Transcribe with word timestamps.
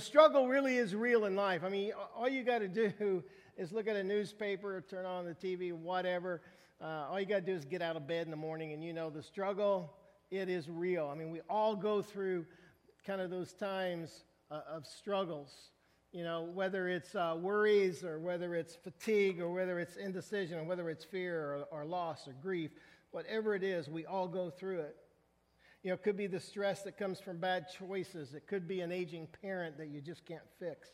the 0.00 0.06
struggle 0.06 0.48
really 0.48 0.78
is 0.78 0.94
real 0.94 1.26
in 1.26 1.36
life. 1.36 1.62
I 1.62 1.68
mean, 1.68 1.92
all 2.16 2.26
you 2.26 2.42
got 2.42 2.60
to 2.60 2.68
do 2.68 3.22
is 3.58 3.70
look 3.70 3.86
at 3.86 3.96
a 3.96 4.02
newspaper, 4.02 4.82
turn 4.88 5.04
on 5.04 5.26
the 5.26 5.34
TV, 5.34 5.74
whatever. 5.74 6.40
Uh, 6.80 7.04
all 7.10 7.20
you 7.20 7.26
got 7.26 7.40
to 7.40 7.42
do 7.42 7.52
is 7.52 7.66
get 7.66 7.82
out 7.82 7.96
of 7.96 8.06
bed 8.06 8.24
in 8.24 8.30
the 8.30 8.36
morning, 8.36 8.72
and 8.72 8.82
you 8.82 8.94
know 8.94 9.10
the 9.10 9.22
struggle, 9.22 9.92
it 10.30 10.48
is 10.48 10.70
real. 10.70 11.06
I 11.12 11.14
mean, 11.14 11.30
we 11.30 11.42
all 11.50 11.76
go 11.76 12.00
through 12.00 12.46
kind 13.06 13.20
of 13.20 13.28
those 13.28 13.52
times 13.52 14.24
uh, 14.50 14.62
of 14.72 14.86
struggles. 14.86 15.52
You 16.12 16.24
know, 16.24 16.48
whether 16.54 16.88
it's 16.88 17.14
uh, 17.14 17.36
worries 17.38 18.02
or 18.02 18.18
whether 18.20 18.54
it's 18.54 18.76
fatigue 18.76 19.38
or 19.38 19.52
whether 19.52 19.78
it's 19.78 19.96
indecision 19.96 20.60
or 20.60 20.64
whether 20.64 20.88
it's 20.88 21.04
fear 21.04 21.66
or, 21.70 21.80
or 21.82 21.84
loss 21.84 22.26
or 22.26 22.32
grief, 22.40 22.70
whatever 23.10 23.54
it 23.54 23.62
is, 23.62 23.90
we 23.90 24.06
all 24.06 24.28
go 24.28 24.48
through 24.48 24.80
it. 24.80 24.96
You 25.82 25.90
know, 25.90 25.94
it 25.94 26.02
could 26.02 26.16
be 26.16 26.26
the 26.26 26.40
stress 26.40 26.82
that 26.82 26.98
comes 26.98 27.20
from 27.20 27.38
bad 27.38 27.66
choices. 27.78 28.34
It 28.34 28.46
could 28.46 28.68
be 28.68 28.80
an 28.80 28.92
aging 28.92 29.28
parent 29.40 29.78
that 29.78 29.88
you 29.88 30.00
just 30.00 30.26
can't 30.26 30.42
fix. 30.58 30.88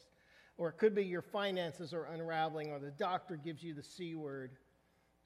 Or 0.58 0.68
it 0.68 0.78
could 0.78 0.94
be 0.94 1.04
your 1.04 1.22
finances 1.22 1.92
are 1.92 2.04
unraveling, 2.04 2.70
or 2.70 2.78
the 2.78 2.92
doctor 2.92 3.36
gives 3.36 3.62
you 3.62 3.74
the 3.74 3.82
C 3.82 4.14
word, 4.14 4.52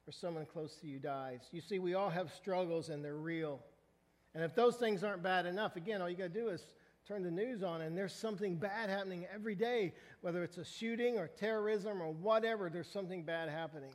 or 0.07 0.11
someone 0.11 0.45
close 0.45 0.75
to 0.77 0.87
you 0.87 0.99
dies. 0.99 1.41
You 1.51 1.61
see, 1.61 1.79
we 1.79 1.93
all 1.93 2.09
have 2.09 2.33
struggles 2.33 2.89
and 2.89 3.05
they're 3.05 3.15
real. 3.15 3.61
And 4.33 4.43
if 4.43 4.55
those 4.55 4.77
things 4.77 5.03
aren't 5.03 5.23
bad 5.23 5.45
enough, 5.45 5.75
again, 5.75 6.01
all 6.01 6.09
you 6.09 6.17
got 6.17 6.33
to 6.33 6.39
do 6.39 6.49
is 6.49 6.65
turn 7.07 7.23
the 7.23 7.31
news 7.31 7.63
on 7.63 7.81
and 7.81 7.97
there's 7.97 8.13
something 8.13 8.55
bad 8.55 8.89
happening 8.89 9.27
every 9.33 9.55
day, 9.55 9.93
whether 10.21 10.43
it's 10.43 10.57
a 10.57 10.65
shooting 10.65 11.17
or 11.17 11.27
terrorism 11.27 12.01
or 12.01 12.11
whatever, 12.11 12.69
there's 12.69 12.91
something 12.91 13.23
bad 13.23 13.47
happening. 13.49 13.93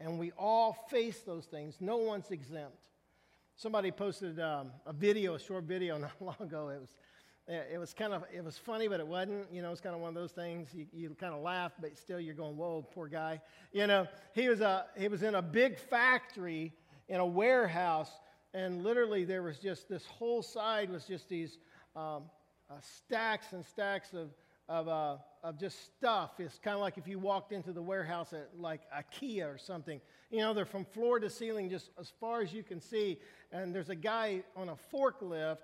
And 0.00 0.18
we 0.18 0.32
all 0.38 0.72
face 0.88 1.20
those 1.20 1.44
things. 1.44 1.76
No 1.80 1.98
one's 1.98 2.30
exempt. 2.30 2.83
Somebody 3.56 3.92
posted 3.92 4.40
um, 4.40 4.72
a 4.84 4.92
video, 4.92 5.34
a 5.34 5.38
short 5.38 5.64
video 5.64 5.96
not 5.98 6.10
long 6.20 6.36
ago. 6.40 6.70
It 6.70 6.80
was, 6.80 6.90
it 7.46 7.78
was 7.78 7.94
kind 7.94 8.12
of, 8.12 8.24
it 8.34 8.42
was 8.42 8.58
funny, 8.58 8.88
but 8.88 8.98
it 8.98 9.06
wasn't. 9.06 9.46
You 9.52 9.62
know, 9.62 9.70
it's 9.70 9.80
kind 9.80 9.94
of 9.94 10.00
one 10.00 10.08
of 10.08 10.14
those 10.14 10.32
things. 10.32 10.70
You, 10.74 10.86
you 10.92 11.10
kind 11.20 11.32
of 11.32 11.40
laugh, 11.40 11.72
but 11.80 11.96
still 11.96 12.18
you're 12.18 12.34
going, 12.34 12.56
whoa, 12.56 12.84
poor 12.92 13.06
guy. 13.06 13.40
You 13.72 13.86
know, 13.86 14.08
he 14.34 14.48
was, 14.48 14.60
a, 14.60 14.86
he 14.98 15.06
was 15.06 15.22
in 15.22 15.36
a 15.36 15.42
big 15.42 15.78
factory 15.78 16.72
in 17.08 17.20
a 17.20 17.26
warehouse, 17.26 18.10
and 18.54 18.82
literally 18.82 19.24
there 19.24 19.42
was 19.42 19.58
just 19.58 19.88
this 19.88 20.04
whole 20.04 20.42
side 20.42 20.90
was 20.90 21.04
just 21.04 21.28
these 21.28 21.58
um, 21.94 22.24
uh, 22.68 22.74
stacks 22.80 23.52
and 23.52 23.64
stacks 23.64 24.14
of, 24.14 24.30
of, 24.68 24.88
uh, 24.88 25.16
of 25.42 25.58
just 25.58 25.84
stuff. 25.84 26.32
It's 26.38 26.58
kind 26.58 26.74
of 26.74 26.80
like 26.80 26.98
if 26.98 27.06
you 27.06 27.18
walked 27.18 27.52
into 27.52 27.72
the 27.72 27.82
warehouse 27.82 28.32
at 28.32 28.48
like 28.58 28.80
IKEA 28.92 29.52
or 29.52 29.58
something. 29.58 30.00
You 30.30 30.38
know, 30.38 30.54
they're 30.54 30.64
from 30.64 30.84
floor 30.84 31.20
to 31.20 31.30
ceiling, 31.30 31.70
just 31.70 31.90
as 31.98 32.12
far 32.20 32.40
as 32.40 32.52
you 32.52 32.62
can 32.62 32.80
see. 32.80 33.18
And 33.52 33.74
there's 33.74 33.90
a 33.90 33.94
guy 33.94 34.42
on 34.56 34.70
a 34.70 34.76
forklift 34.92 35.58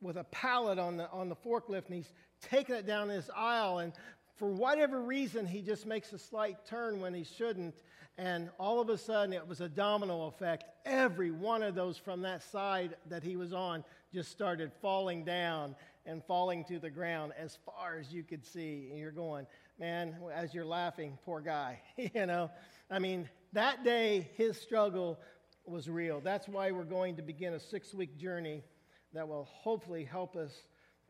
with 0.00 0.16
a 0.16 0.24
pallet 0.24 0.78
on 0.78 0.96
the, 0.96 1.10
on 1.10 1.28
the 1.28 1.36
forklift, 1.36 1.86
and 1.86 1.96
he's 1.96 2.12
taking 2.40 2.76
it 2.76 2.86
down 2.86 3.08
this 3.08 3.28
aisle. 3.36 3.78
And 3.78 3.92
for 4.36 4.48
whatever 4.48 5.00
reason, 5.00 5.46
he 5.46 5.60
just 5.60 5.84
makes 5.84 6.12
a 6.12 6.18
slight 6.18 6.64
turn 6.64 7.00
when 7.00 7.12
he 7.12 7.24
shouldn't. 7.24 7.74
And 8.16 8.50
all 8.58 8.80
of 8.80 8.88
a 8.88 8.98
sudden, 8.98 9.32
it 9.32 9.46
was 9.46 9.60
a 9.60 9.68
domino 9.68 10.26
effect. 10.26 10.64
Every 10.84 11.30
one 11.30 11.62
of 11.62 11.74
those 11.74 11.98
from 11.98 12.22
that 12.22 12.42
side 12.42 12.96
that 13.08 13.22
he 13.22 13.36
was 13.36 13.52
on 13.52 13.84
just 14.12 14.30
started 14.30 14.72
falling 14.80 15.24
down 15.24 15.76
and 16.08 16.24
falling 16.24 16.64
to 16.64 16.78
the 16.78 16.88
ground 16.88 17.32
as 17.38 17.58
far 17.66 17.98
as 18.00 18.10
you 18.10 18.22
could 18.22 18.44
see. 18.44 18.88
And 18.90 18.98
you're 18.98 19.12
going, 19.12 19.46
man, 19.78 20.16
as 20.34 20.54
you're 20.54 20.64
laughing, 20.64 21.18
poor 21.24 21.40
guy. 21.40 21.80
you 21.96 22.26
know, 22.26 22.50
I 22.90 22.98
mean, 22.98 23.28
that 23.52 23.84
day, 23.84 24.30
his 24.36 24.58
struggle 24.58 25.20
was 25.66 25.88
real. 25.88 26.20
That's 26.20 26.48
why 26.48 26.70
we're 26.70 26.84
going 26.84 27.16
to 27.16 27.22
begin 27.22 27.52
a 27.52 27.60
six 27.60 27.92
week 27.92 28.16
journey 28.16 28.64
that 29.12 29.28
will 29.28 29.44
hopefully 29.44 30.02
help 30.02 30.34
us 30.34 30.62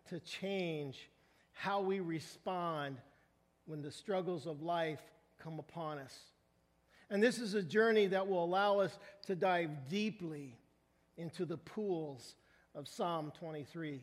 to 0.09 0.19
change 0.21 1.09
how 1.53 1.81
we 1.81 2.01
respond 2.01 2.97
when 3.67 3.83
the 3.83 3.91
struggles 3.91 4.47
of 4.47 4.63
life 4.63 5.01
come 5.41 5.61
upon 5.61 5.99
us. 5.99 6.15
And 7.11 7.23
this 7.23 7.39
is 7.39 7.55
a 7.55 7.63
journey 7.63 8.09
that 8.09 8.27
will 8.27 8.43
allow 8.43 8.81
us 8.81 8.99
to 9.27 9.37
dive 9.37 9.71
deeply 9.89 10.59
into 11.17 11.45
the 11.45 11.57
pools 11.57 12.35
of 12.75 12.89
Psalm 12.89 13.33
23. 13.39 14.01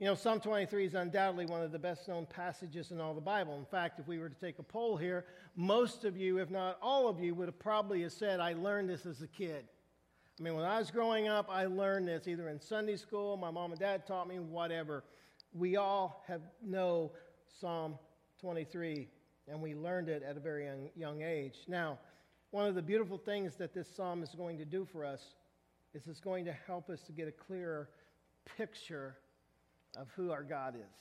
You 0.00 0.06
know, 0.06 0.16
Psalm 0.16 0.40
23 0.40 0.86
is 0.86 0.94
undoubtedly 0.94 1.46
one 1.46 1.62
of 1.62 1.70
the 1.70 1.78
best 1.78 2.08
known 2.08 2.26
passages 2.26 2.90
in 2.90 3.00
all 3.00 3.14
the 3.14 3.20
Bible. 3.20 3.56
In 3.56 3.64
fact, 3.64 4.00
if 4.00 4.08
we 4.08 4.18
were 4.18 4.28
to 4.28 4.40
take 4.40 4.58
a 4.58 4.62
poll 4.62 4.96
here, 4.96 5.24
most 5.54 6.04
of 6.04 6.16
you, 6.16 6.38
if 6.38 6.50
not 6.50 6.78
all 6.82 7.08
of 7.08 7.20
you, 7.20 7.32
would 7.36 7.46
have 7.46 7.60
probably 7.60 8.02
have 8.02 8.10
said, 8.10 8.40
I 8.40 8.54
learned 8.54 8.90
this 8.90 9.06
as 9.06 9.22
a 9.22 9.28
kid. 9.28 9.64
I 10.38 10.42
mean, 10.42 10.56
when 10.56 10.64
I 10.64 10.80
was 10.80 10.90
growing 10.90 11.28
up, 11.28 11.48
I 11.48 11.66
learned 11.66 12.08
this 12.08 12.26
either 12.26 12.48
in 12.48 12.60
Sunday 12.60 12.96
school, 12.96 13.36
my 13.36 13.52
mom 13.52 13.70
and 13.70 13.78
dad 13.78 14.04
taught 14.04 14.26
me, 14.26 14.40
whatever. 14.40 15.04
We 15.52 15.76
all 15.76 16.24
have 16.26 16.42
know 16.60 17.12
Psalm 17.60 17.96
23, 18.40 19.06
and 19.46 19.62
we 19.62 19.76
learned 19.76 20.08
it 20.08 20.24
at 20.24 20.36
a 20.36 20.40
very 20.40 20.64
young, 20.64 20.90
young 20.96 21.22
age. 21.22 21.58
Now, 21.68 22.00
one 22.50 22.66
of 22.66 22.74
the 22.74 22.82
beautiful 22.82 23.16
things 23.16 23.54
that 23.56 23.72
this 23.72 23.86
psalm 23.94 24.24
is 24.24 24.34
going 24.34 24.58
to 24.58 24.64
do 24.64 24.84
for 24.84 25.04
us 25.04 25.34
is 25.94 26.08
it's 26.08 26.20
going 26.20 26.44
to 26.46 26.52
help 26.66 26.90
us 26.90 27.00
to 27.02 27.12
get 27.12 27.28
a 27.28 27.32
clearer 27.32 27.90
picture 28.56 29.18
of 29.96 30.08
who 30.16 30.30
our 30.30 30.42
God 30.42 30.74
is. 30.76 30.96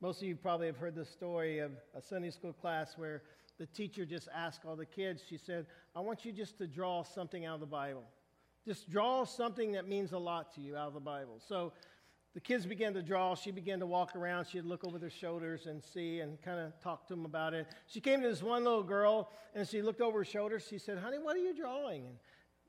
Most 0.00 0.20
of 0.20 0.28
you 0.28 0.36
probably 0.36 0.66
have 0.66 0.76
heard 0.76 0.94
the 0.94 1.04
story 1.04 1.60
of 1.60 1.72
a 1.96 2.02
Sunday 2.02 2.30
school 2.30 2.52
class 2.52 2.94
where 2.96 3.22
the 3.58 3.66
teacher 3.66 4.04
just 4.04 4.28
asked 4.34 4.62
all 4.66 4.76
the 4.76 4.84
kids, 4.84 5.22
she 5.28 5.38
said, 5.38 5.66
I 5.94 6.00
want 6.00 6.24
you 6.24 6.32
just 6.32 6.58
to 6.58 6.66
draw 6.66 7.02
something 7.02 7.46
out 7.46 7.54
of 7.54 7.60
the 7.60 7.66
Bible. 7.66 8.04
Just 8.66 8.90
draw 8.90 9.24
something 9.24 9.72
that 9.72 9.88
means 9.88 10.12
a 10.12 10.18
lot 10.18 10.54
to 10.54 10.60
you 10.60 10.76
out 10.76 10.88
of 10.88 10.94
the 10.94 11.00
Bible. 11.00 11.40
So 11.46 11.72
the 12.34 12.40
kids 12.40 12.66
began 12.66 12.92
to 12.94 13.02
draw. 13.02 13.34
She 13.36 13.52
began 13.52 13.78
to 13.78 13.86
walk 13.86 14.16
around. 14.16 14.46
She'd 14.46 14.64
look 14.64 14.84
over 14.84 14.98
their 14.98 15.10
shoulders 15.10 15.66
and 15.66 15.82
see 15.82 16.20
and 16.20 16.40
kind 16.42 16.58
of 16.58 16.78
talk 16.80 17.06
to 17.08 17.14
them 17.14 17.24
about 17.24 17.54
it. 17.54 17.68
She 17.86 18.00
came 18.00 18.20
to 18.22 18.28
this 18.28 18.42
one 18.42 18.64
little 18.64 18.82
girl 18.82 19.30
and 19.54 19.68
she 19.68 19.82
looked 19.82 20.00
over 20.00 20.18
her 20.18 20.24
shoulder. 20.24 20.58
She 20.58 20.78
said, 20.78 20.98
Honey, 20.98 21.18
what 21.18 21.36
are 21.36 21.40
you 21.40 21.54
drawing? 21.54 22.06
And 22.06 22.16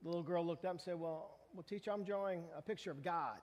the 0.03 0.09
little 0.09 0.23
girl 0.23 0.45
looked 0.45 0.65
up 0.65 0.71
and 0.71 0.81
said, 0.81 0.99
Well, 0.99 1.39
well 1.53 1.63
teacher, 1.63 1.91
I'm 1.91 2.03
drawing 2.03 2.43
a 2.55 2.61
picture 2.61 2.91
of 2.91 3.03
God. 3.03 3.39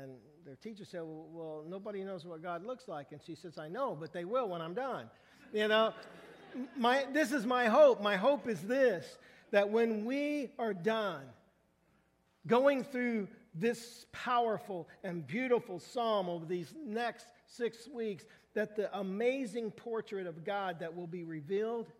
And 0.00 0.12
their 0.44 0.56
teacher 0.56 0.84
said, 0.84 1.02
well, 1.02 1.28
well, 1.30 1.64
nobody 1.66 2.02
knows 2.02 2.24
what 2.24 2.42
God 2.42 2.66
looks 2.66 2.88
like. 2.88 3.12
And 3.12 3.20
she 3.24 3.34
says, 3.34 3.58
I 3.58 3.68
know, 3.68 3.96
but 3.98 4.12
they 4.12 4.24
will 4.24 4.48
when 4.48 4.60
I'm 4.60 4.74
done. 4.74 5.08
You 5.52 5.68
know, 5.68 5.94
my, 6.76 7.06
this 7.12 7.32
is 7.32 7.46
my 7.46 7.66
hope. 7.66 8.02
My 8.02 8.16
hope 8.16 8.48
is 8.48 8.60
this 8.62 9.18
that 9.50 9.70
when 9.70 10.04
we 10.04 10.50
are 10.58 10.74
done 10.74 11.22
going 12.46 12.82
through 12.82 13.28
this 13.54 14.06
powerful 14.10 14.88
and 15.04 15.24
beautiful 15.26 15.78
psalm 15.78 16.28
over 16.28 16.44
these 16.44 16.74
next 16.84 17.26
six 17.46 17.88
weeks, 17.88 18.24
that 18.54 18.74
the 18.74 18.96
amazing 18.98 19.70
portrait 19.70 20.26
of 20.26 20.44
God 20.44 20.80
that 20.80 20.94
will 20.94 21.06
be 21.06 21.22
revealed 21.22 21.92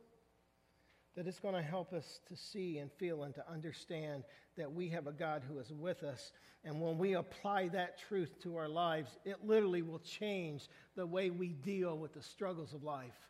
that 1.17 1.27
it's 1.27 1.39
going 1.39 1.55
to 1.55 1.63
help 1.63 1.93
us 1.93 2.21
to 2.29 2.37
see 2.37 2.79
and 2.79 2.91
feel 2.93 3.23
and 3.23 3.35
to 3.35 3.51
understand 3.51 4.25
that 4.57 4.73
we 4.73 4.89
have 4.89 5.07
a 5.07 5.13
God 5.13 5.43
who 5.49 5.59
is 5.59 5.73
with 5.73 6.03
us. 6.03 6.33
And 6.65 6.81
when 6.81 6.99
we 6.99 7.15
apply 7.15 7.69
that 7.69 7.99
truth 7.99 8.41
to 8.43 8.57
our 8.57 8.69
lives, 8.69 9.11
it 9.25 9.45
literally 9.45 9.83
will 9.83 10.01
change 10.01 10.69
the 10.97 11.07
way 11.07 11.31
we 11.31 11.49
deal 11.49 11.97
with 11.97 12.15
the 12.15 12.23
struggles 12.23 12.73
of 12.73 12.83
life. 12.83 13.29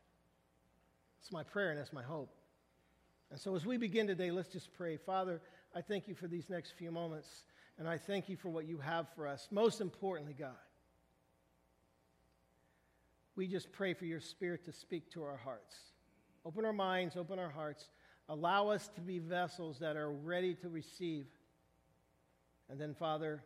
It's 1.21 1.33
my 1.33 1.43
prayer 1.43 1.71
and 1.71 1.79
it's 1.79 1.93
my 1.93 2.03
hope. 2.03 2.35
And 3.31 3.41
so 3.41 3.57
as 3.57 3.67
we 3.67 3.77
begin 3.77 4.07
today, 4.07 4.31
let's 4.31 4.51
just 4.51 4.73
pray. 4.75 4.97
Father, 4.97 5.41
I 5.75 5.81
thank 5.81 6.07
you 6.07 6.15
for 6.15 6.29
these 6.29 6.49
next 6.49 6.73
few 6.79 6.93
moments, 6.93 7.45
and 7.79 7.89
I 7.89 7.99
thank 7.99 8.29
you 8.29 8.37
for 8.37 8.49
what 8.49 8.67
you 8.67 8.79
have 8.79 9.07
for 9.17 9.27
us. 9.27 9.49
Most 9.51 9.81
importantly, 9.81 10.37
God, 10.39 10.53
we 13.35 13.49
just 13.49 13.73
pray 13.73 13.95
for 13.95 14.05
your 14.05 14.21
spirit 14.21 14.65
to 14.67 14.73
speak 14.73 15.11
to 15.13 15.25
our 15.25 15.37
hearts. 15.37 15.75
Open 16.45 16.65
our 16.65 16.73
minds, 16.73 17.17
open 17.17 17.39
our 17.39 17.49
hearts. 17.49 17.89
Allow 18.29 18.69
us 18.69 18.89
to 18.95 19.01
be 19.01 19.19
vessels 19.19 19.79
that 19.81 19.97
are 19.97 20.11
ready 20.11 20.55
to 20.57 20.69
receive. 20.69 21.27
And 22.71 22.81
then, 22.81 22.95
Father, 22.95 23.43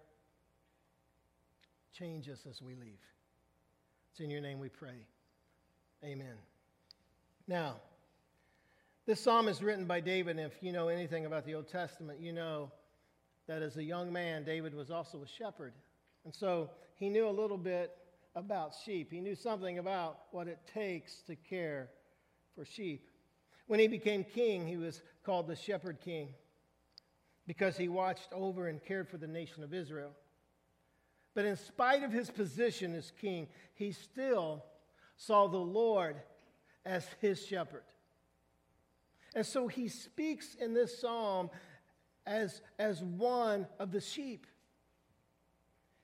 change 1.92 2.28
us 2.28 2.46
as 2.48 2.62
we 2.62 2.74
leave. 2.74 3.00
It's 4.10 4.20
in 4.20 4.30
your 4.30 4.40
name 4.40 4.58
we 4.58 4.68
pray. 4.68 5.06
Amen. 6.04 6.34
Now, 7.46 7.76
this 9.06 9.20
psalm 9.20 9.48
is 9.48 9.62
written 9.62 9.86
by 9.86 10.00
David, 10.00 10.38
and 10.38 10.46
if 10.46 10.62
you 10.62 10.70
know 10.70 10.88
anything 10.88 11.26
about 11.26 11.44
the 11.44 11.54
Old 11.54 11.68
Testament, 11.68 12.20
you 12.20 12.32
know 12.32 12.70
that 13.46 13.62
as 13.62 13.76
a 13.76 13.82
young 13.82 14.12
man, 14.12 14.44
David 14.44 14.74
was 14.74 14.90
also 14.90 15.22
a 15.22 15.26
shepherd. 15.26 15.72
And 16.24 16.34
so 16.34 16.70
he 16.96 17.08
knew 17.08 17.28
a 17.28 17.30
little 17.30 17.56
bit 17.56 17.96
about 18.36 18.74
sheep. 18.84 19.10
He 19.10 19.20
knew 19.20 19.34
something 19.34 19.78
about 19.78 20.18
what 20.30 20.46
it 20.46 20.58
takes 20.72 21.22
to 21.22 21.34
care 21.34 21.88
for 22.58 22.64
sheep. 22.64 23.08
When 23.68 23.78
he 23.78 23.86
became 23.86 24.24
king, 24.24 24.66
he 24.66 24.76
was 24.76 25.00
called 25.22 25.46
the 25.46 25.54
shepherd 25.54 26.00
king 26.00 26.30
because 27.46 27.76
he 27.76 27.88
watched 27.88 28.32
over 28.32 28.66
and 28.66 28.82
cared 28.82 29.08
for 29.08 29.16
the 29.16 29.28
nation 29.28 29.62
of 29.62 29.72
Israel. 29.72 30.10
But 31.34 31.44
in 31.44 31.56
spite 31.56 32.02
of 32.02 32.10
his 32.10 32.30
position 32.30 32.96
as 32.96 33.12
king, 33.20 33.46
he 33.74 33.92
still 33.92 34.64
saw 35.16 35.46
the 35.46 35.56
Lord 35.56 36.16
as 36.84 37.06
his 37.20 37.46
shepherd. 37.46 37.84
And 39.36 39.46
so 39.46 39.68
he 39.68 39.86
speaks 39.86 40.56
in 40.56 40.74
this 40.74 41.00
psalm 41.00 41.50
as, 42.26 42.60
as 42.76 43.04
one 43.04 43.68
of 43.78 43.92
the 43.92 44.00
sheep. 44.00 44.46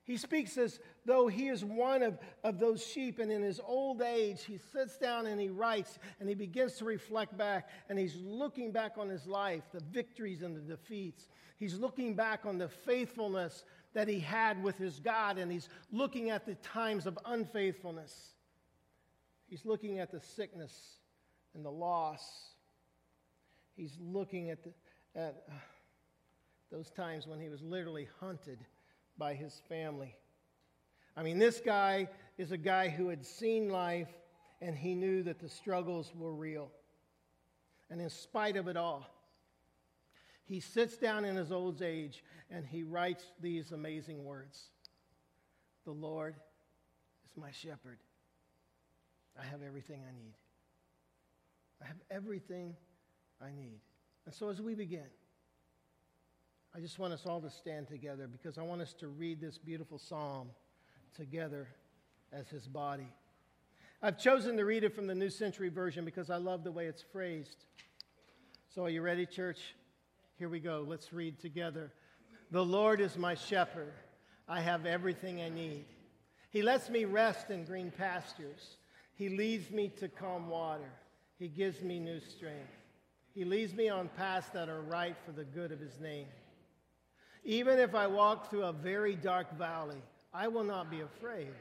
He 0.05 0.15
speaks 0.15 0.57
as 0.57 0.79
though 1.05 1.27
he 1.27 1.47
is 1.47 1.63
one 1.63 2.03
of, 2.03 2.17
of 2.43 2.59
those 2.59 2.85
sheep, 2.85 3.19
and 3.19 3.31
in 3.31 3.41
his 3.41 3.59
old 3.65 4.01
age, 4.01 4.43
he 4.43 4.57
sits 4.57 4.97
down 4.97 5.27
and 5.27 5.39
he 5.39 5.49
writes 5.49 5.99
and 6.19 6.27
he 6.27 6.35
begins 6.35 6.73
to 6.77 6.85
reflect 6.85 7.37
back 7.37 7.69
and 7.89 7.97
he's 7.99 8.15
looking 8.15 8.71
back 8.71 8.93
on 8.97 9.09
his 9.09 9.27
life, 9.27 9.63
the 9.71 9.83
victories 9.91 10.41
and 10.41 10.55
the 10.55 10.61
defeats. 10.61 11.29
He's 11.57 11.75
looking 11.75 12.15
back 12.15 12.45
on 12.45 12.57
the 12.57 12.67
faithfulness 12.67 13.63
that 13.93 14.07
he 14.07 14.19
had 14.19 14.61
with 14.61 14.77
his 14.77 14.99
God, 14.99 15.37
and 15.37 15.49
he's 15.49 15.69
looking 15.89 16.29
at 16.29 16.45
the 16.45 16.55
times 16.55 17.05
of 17.05 17.17
unfaithfulness. 17.25 18.33
He's 19.47 19.65
looking 19.65 19.99
at 19.99 20.11
the 20.11 20.19
sickness 20.19 20.97
and 21.53 21.63
the 21.63 21.71
loss. 21.71 22.49
He's 23.77 23.97
looking 24.01 24.49
at, 24.49 24.63
the, 24.63 24.73
at 25.15 25.43
uh, 25.49 25.53
those 26.71 26.89
times 26.91 27.25
when 27.25 27.39
he 27.39 27.47
was 27.47 27.61
literally 27.61 28.09
hunted 28.19 28.59
by 29.17 29.33
his 29.33 29.61
family. 29.69 30.13
I 31.17 31.23
mean, 31.23 31.39
this 31.39 31.61
guy 31.61 32.09
is 32.37 32.51
a 32.51 32.57
guy 32.57 32.89
who 32.89 33.09
had 33.09 33.25
seen 33.25 33.69
life 33.69 34.09
and 34.61 34.75
he 34.75 34.95
knew 34.95 35.23
that 35.23 35.39
the 35.39 35.49
struggles 35.49 36.11
were 36.15 36.33
real. 36.33 36.71
And 37.89 38.01
in 38.01 38.09
spite 38.09 38.57
of 38.57 38.67
it 38.67 38.77
all, 38.77 39.07
he 40.45 40.59
sits 40.59 40.97
down 40.97 41.25
in 41.25 41.35
his 41.35 41.51
old 41.51 41.81
age 41.81 42.23
and 42.49 42.65
he 42.65 42.83
writes 42.83 43.23
these 43.41 43.71
amazing 43.71 44.23
words 44.23 44.61
The 45.85 45.91
Lord 45.91 46.35
is 47.29 47.37
my 47.37 47.51
shepherd. 47.51 47.99
I 49.39 49.43
have 49.45 49.61
everything 49.61 50.01
I 50.07 50.13
need. 50.13 50.33
I 51.81 51.87
have 51.87 51.97
everything 52.09 52.75
I 53.41 53.51
need. 53.51 53.79
And 54.25 54.33
so 54.33 54.49
as 54.49 54.61
we 54.61 54.75
begin, 54.75 55.07
I 56.75 56.79
just 56.79 56.99
want 56.99 57.13
us 57.13 57.25
all 57.25 57.41
to 57.41 57.49
stand 57.49 57.87
together 57.87 58.27
because 58.27 58.57
I 58.57 58.61
want 58.61 58.81
us 58.81 58.93
to 58.99 59.07
read 59.07 59.39
this 59.39 59.57
beautiful 59.57 59.97
psalm 59.97 60.49
together 61.15 61.67
as 62.31 62.49
his 62.49 62.67
body. 62.67 63.07
I've 64.01 64.17
chosen 64.17 64.57
to 64.57 64.65
read 64.65 64.83
it 64.83 64.93
from 64.93 65.07
the 65.07 65.15
New 65.15 65.29
Century 65.29 65.69
Version 65.69 66.05
because 66.05 66.29
I 66.29 66.37
love 66.37 66.63
the 66.63 66.71
way 66.71 66.85
it's 66.85 67.01
phrased. 67.01 67.65
So, 68.73 68.83
are 68.83 68.89
you 68.89 69.01
ready, 69.01 69.25
church? 69.25 69.75
Here 70.37 70.49
we 70.49 70.59
go. 70.59 70.85
Let's 70.87 71.13
read 71.13 71.39
together. 71.39 71.91
The 72.51 72.63
Lord 72.63 72.99
is 72.99 73.17
my 73.17 73.35
shepherd. 73.35 73.93
I 74.47 74.59
have 74.59 74.85
everything 74.85 75.41
I 75.41 75.49
need. 75.49 75.85
He 76.49 76.61
lets 76.61 76.89
me 76.89 77.05
rest 77.05 77.49
in 77.49 77.63
green 77.63 77.89
pastures. 77.89 78.77
He 79.15 79.29
leads 79.29 79.71
me 79.71 79.89
to 79.99 80.07
calm 80.07 80.49
water. 80.49 80.91
He 81.39 81.47
gives 81.47 81.81
me 81.81 81.99
new 81.99 82.19
strength. 82.19 82.71
He 83.33 83.43
leads 83.43 83.73
me 83.73 83.89
on 83.89 84.09
paths 84.09 84.49
that 84.53 84.69
are 84.69 84.81
right 84.81 85.15
for 85.25 85.31
the 85.31 85.43
good 85.43 85.71
of 85.71 85.79
his 85.79 85.99
name. 85.99 86.27
Even 87.43 87.79
if 87.79 87.95
I 87.95 88.07
walk 88.07 88.49
through 88.49 88.63
a 88.63 88.73
very 88.73 89.15
dark 89.15 89.57
valley, 89.57 90.01
I 90.35 90.49
will 90.49 90.65
not 90.65 90.91
be 90.91 90.99
afraid 90.99 91.53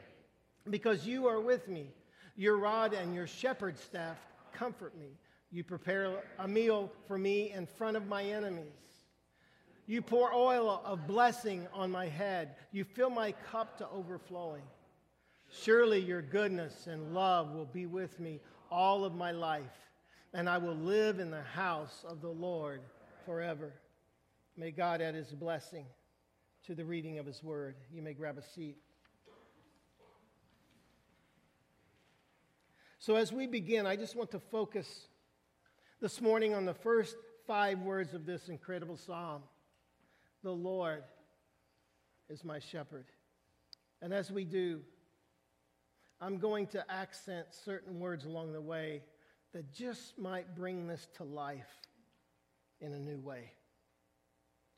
because 0.69 1.07
you 1.07 1.29
are 1.29 1.41
with 1.41 1.69
me. 1.69 1.93
Your 2.35 2.59
rod 2.59 2.93
and 2.93 3.15
your 3.15 3.29
shepherd 3.29 3.79
staff 3.79 4.19
comfort 4.53 4.99
me. 4.99 5.11
You 5.53 5.63
prepare 5.63 6.25
a 6.41 6.49
meal 6.49 6.91
for 7.07 7.17
me 7.17 7.53
in 7.53 7.67
front 7.67 7.97
of 7.97 8.09
my 8.09 8.25
enemies. 8.25 8.73
You 9.87 10.03
pour 10.03 10.35
oil 10.35 10.83
of 10.85 11.07
blessing 11.07 11.69
on 11.73 11.93
my 11.93 12.09
head. 12.09 12.57
You 12.73 12.83
fill 12.83 13.11
my 13.11 13.31
cup 13.53 13.79
to 13.79 13.89
overflowing. 13.91 14.65
Surely 15.53 16.01
your 16.01 16.23
goodness 16.23 16.89
and 16.89 17.15
love 17.15 17.55
will 17.55 17.67
be 17.67 17.87
with 17.87 18.19
me 18.19 18.41
all 18.73 19.05
of 19.05 19.15
my 19.15 19.31
life, 19.31 19.93
and 20.33 20.49
I 20.49 20.59
will 20.59 20.75
live 20.75 21.21
in 21.21 21.31
the 21.31 21.43
house 21.43 22.05
of 22.09 22.21
the 22.21 22.31
Lord 22.31 22.81
forever. 23.25 23.73
May 24.57 24.73
God 24.73 25.01
add 25.01 25.15
his 25.15 25.31
blessing 25.31 25.87
to 26.67 26.75
the 26.75 26.85
reading 26.85 27.19
of 27.19 27.27
his 27.27 27.43
word. 27.43 27.77
You 27.93 28.01
may 28.01 28.15
grab 28.15 28.39
a 28.39 28.43
seat. 28.43 28.79
So, 32.99 33.17
as 33.17 33.33
we 33.33 33.47
begin, 33.47 33.87
I 33.87 33.97
just 33.97 34.17
want 34.17 34.31
to 34.31 34.39
focus 34.39 35.09
this 36.01 36.23
morning 36.23 36.55
on 36.55 36.65
the 36.65 36.73
first 36.73 37.17
five 37.47 37.81
words 37.81 38.15
of 38.15 38.25
this 38.25 38.49
incredible 38.49 38.97
psalm 38.97 39.43
The 40.43 40.53
Lord 40.53 41.05
is 42.31 42.45
my 42.45 42.59
shepherd. 42.59 43.05
And 44.01 44.15
as 44.15 44.31
we 44.31 44.45
do, 44.45 44.81
I'm 46.19 46.39
going 46.39 46.67
to 46.69 46.91
accent 46.91 47.49
certain 47.51 48.01
words 48.01 48.25
along 48.25 48.55
the 48.55 48.61
way 48.61 49.03
that 49.53 49.71
just 49.71 50.19
might 50.19 50.57
bring 50.57 50.87
this 50.87 51.09
to 51.17 51.25
life 51.25 51.89
in 52.81 52.95
a 52.95 52.99
new 52.99 53.19
way. 53.19 53.53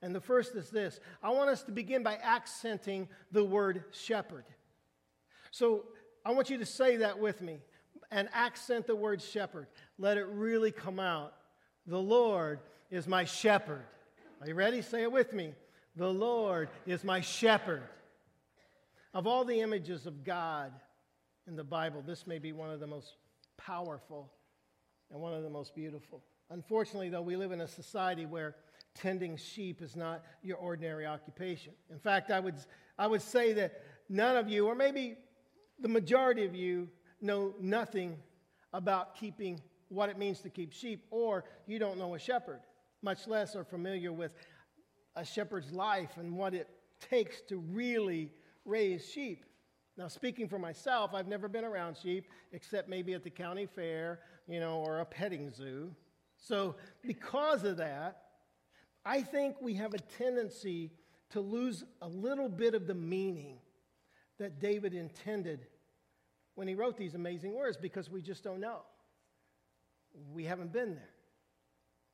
And 0.02 0.14
the 0.14 0.20
first 0.20 0.54
is 0.54 0.70
this 0.70 1.00
I 1.22 1.30
want 1.30 1.50
us 1.50 1.62
to 1.64 1.72
begin 1.72 2.02
by 2.02 2.16
accenting 2.16 3.08
the 3.32 3.44
word 3.44 3.84
shepherd. 3.92 4.44
So 5.50 5.84
I 6.24 6.32
want 6.32 6.50
you 6.50 6.58
to 6.58 6.66
say 6.66 6.96
that 6.98 7.18
with 7.18 7.40
me 7.40 7.58
and 8.10 8.28
accent 8.32 8.86
the 8.86 8.96
word 8.96 9.22
shepherd. 9.22 9.66
Let 9.98 10.16
it 10.16 10.26
really 10.26 10.70
come 10.70 11.00
out. 11.00 11.34
The 11.86 12.00
Lord 12.00 12.60
is 12.90 13.06
my 13.06 13.24
shepherd. 13.24 13.84
Are 14.40 14.48
you 14.48 14.54
ready? 14.54 14.82
Say 14.82 15.02
it 15.02 15.12
with 15.12 15.32
me. 15.32 15.54
The 15.96 16.12
Lord 16.12 16.68
is 16.86 17.04
my 17.04 17.20
shepherd. 17.20 17.82
Of 19.14 19.26
all 19.26 19.44
the 19.44 19.60
images 19.60 20.06
of 20.06 20.24
God 20.24 20.72
in 21.46 21.56
the 21.56 21.64
Bible, 21.64 22.02
this 22.06 22.26
may 22.26 22.38
be 22.38 22.52
one 22.52 22.70
of 22.70 22.80
the 22.80 22.86
most 22.86 23.14
powerful 23.56 24.30
and 25.10 25.20
one 25.20 25.32
of 25.32 25.42
the 25.42 25.50
most 25.50 25.74
beautiful. 25.74 26.22
Unfortunately, 26.50 27.08
though, 27.08 27.22
we 27.22 27.36
live 27.36 27.52
in 27.52 27.62
a 27.62 27.68
society 27.68 28.26
where 28.26 28.56
tending 28.96 29.36
sheep 29.36 29.82
is 29.82 29.94
not 29.94 30.24
your 30.42 30.56
ordinary 30.56 31.06
occupation. 31.06 31.72
In 31.90 31.98
fact, 31.98 32.30
I 32.30 32.40
would, 32.40 32.56
I 32.98 33.06
would 33.06 33.22
say 33.22 33.52
that 33.54 33.82
none 34.08 34.36
of 34.36 34.48
you, 34.48 34.66
or 34.66 34.74
maybe 34.74 35.16
the 35.78 35.88
majority 35.88 36.44
of 36.44 36.54
you, 36.54 36.88
know 37.20 37.54
nothing 37.60 38.16
about 38.72 39.16
keeping 39.16 39.60
what 39.88 40.08
it 40.08 40.18
means 40.18 40.40
to 40.40 40.50
keep 40.50 40.72
sheep, 40.72 41.06
or 41.10 41.44
you 41.66 41.78
don't 41.78 41.98
know 41.98 42.14
a 42.14 42.18
shepherd, 42.18 42.60
much 43.02 43.26
less 43.26 43.54
are 43.54 43.64
familiar 43.64 44.12
with 44.12 44.32
a 45.14 45.24
shepherd's 45.24 45.72
life 45.72 46.16
and 46.16 46.36
what 46.36 46.54
it 46.54 46.68
takes 47.00 47.40
to 47.42 47.58
really 47.58 48.32
raise 48.64 49.08
sheep. 49.08 49.44
Now, 49.96 50.08
speaking 50.08 50.48
for 50.48 50.58
myself, 50.58 51.12
I've 51.14 51.28
never 51.28 51.48
been 51.48 51.64
around 51.64 51.96
sheep 51.96 52.26
except 52.52 52.88
maybe 52.88 53.14
at 53.14 53.24
the 53.24 53.30
county 53.30 53.66
fair, 53.66 54.20
you 54.46 54.60
know, 54.60 54.80
or 54.80 55.00
a 55.00 55.06
petting 55.06 55.50
zoo. 55.50 55.94
So, 56.36 56.76
because 57.02 57.64
of 57.64 57.78
that, 57.78 58.25
I 59.06 59.22
think 59.22 59.62
we 59.62 59.74
have 59.74 59.94
a 59.94 59.98
tendency 59.98 60.90
to 61.30 61.40
lose 61.40 61.84
a 62.02 62.08
little 62.08 62.48
bit 62.48 62.74
of 62.74 62.88
the 62.88 62.94
meaning 62.94 63.58
that 64.40 64.58
David 64.58 64.94
intended 64.94 65.66
when 66.56 66.66
he 66.66 66.74
wrote 66.74 66.96
these 66.96 67.14
amazing 67.14 67.54
words 67.54 67.76
because 67.76 68.10
we 68.10 68.20
just 68.20 68.42
don't 68.42 68.60
know. 68.60 68.80
We 70.32 70.44
haven't 70.44 70.72
been 70.72 70.96
there. 70.96 71.10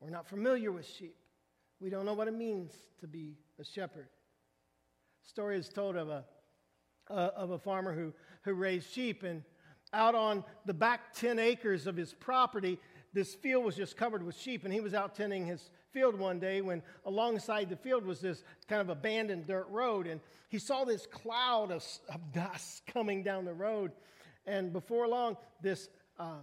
We're 0.01 0.11
not 0.11 0.29
familiar 0.29 0.71
with 0.71 0.87
sheep. 0.87 1.17
We 1.81 1.89
don't 1.89 2.05
know 2.05 2.13
what 2.13 2.29
it 2.29 2.35
means 2.35 2.73
to 3.01 3.07
be 3.07 3.39
a 3.59 3.65
shepherd. 3.65 4.09
Story 5.23 5.57
is 5.57 5.71
told 5.71 5.97
of 5.97 6.11
a, 6.11 6.25
uh, 7.11 7.31
of 7.35 7.53
a 7.53 7.59
farmer 7.59 7.95
who, 7.95 8.13
who 8.43 8.53
raised 8.53 8.93
sheep, 8.93 9.23
and 9.23 9.43
out 9.95 10.15
on 10.15 10.45
the 10.67 10.75
back 10.75 11.15
10 11.15 11.39
acres 11.39 11.87
of 11.87 11.97
his 11.97 12.13
property, 12.13 12.79
this 13.15 13.35
field 13.35 13.65
was 13.65 13.77
just 13.77 13.97
covered 13.97 14.23
with 14.23 14.37
sheep, 14.37 14.65
and 14.65 14.73
he 14.75 14.81
was 14.81 14.93
out 14.93 15.15
tending 15.15 15.47
his 15.47 15.71
field 15.93 16.19
one 16.19 16.39
day 16.39 16.61
when 16.61 16.83
alongside 17.05 17.69
the 17.69 17.77
field 17.77 18.05
was 18.05 18.21
this 18.21 18.43
kind 18.69 18.81
of 18.81 18.89
abandoned 18.89 19.47
dirt 19.47 19.67
road, 19.71 20.07
and 20.07 20.21
he 20.49 20.59
saw 20.59 20.85
this 20.85 21.07
cloud 21.07 21.71
of, 21.71 21.85
of 22.09 22.33
dust 22.33 22.83
coming 22.93 23.23
down 23.23 23.45
the 23.45 23.55
road. 23.55 23.93
And 24.47 24.73
before 24.73 25.07
long, 25.07 25.37
this 25.61 25.89
uh, 26.19 26.41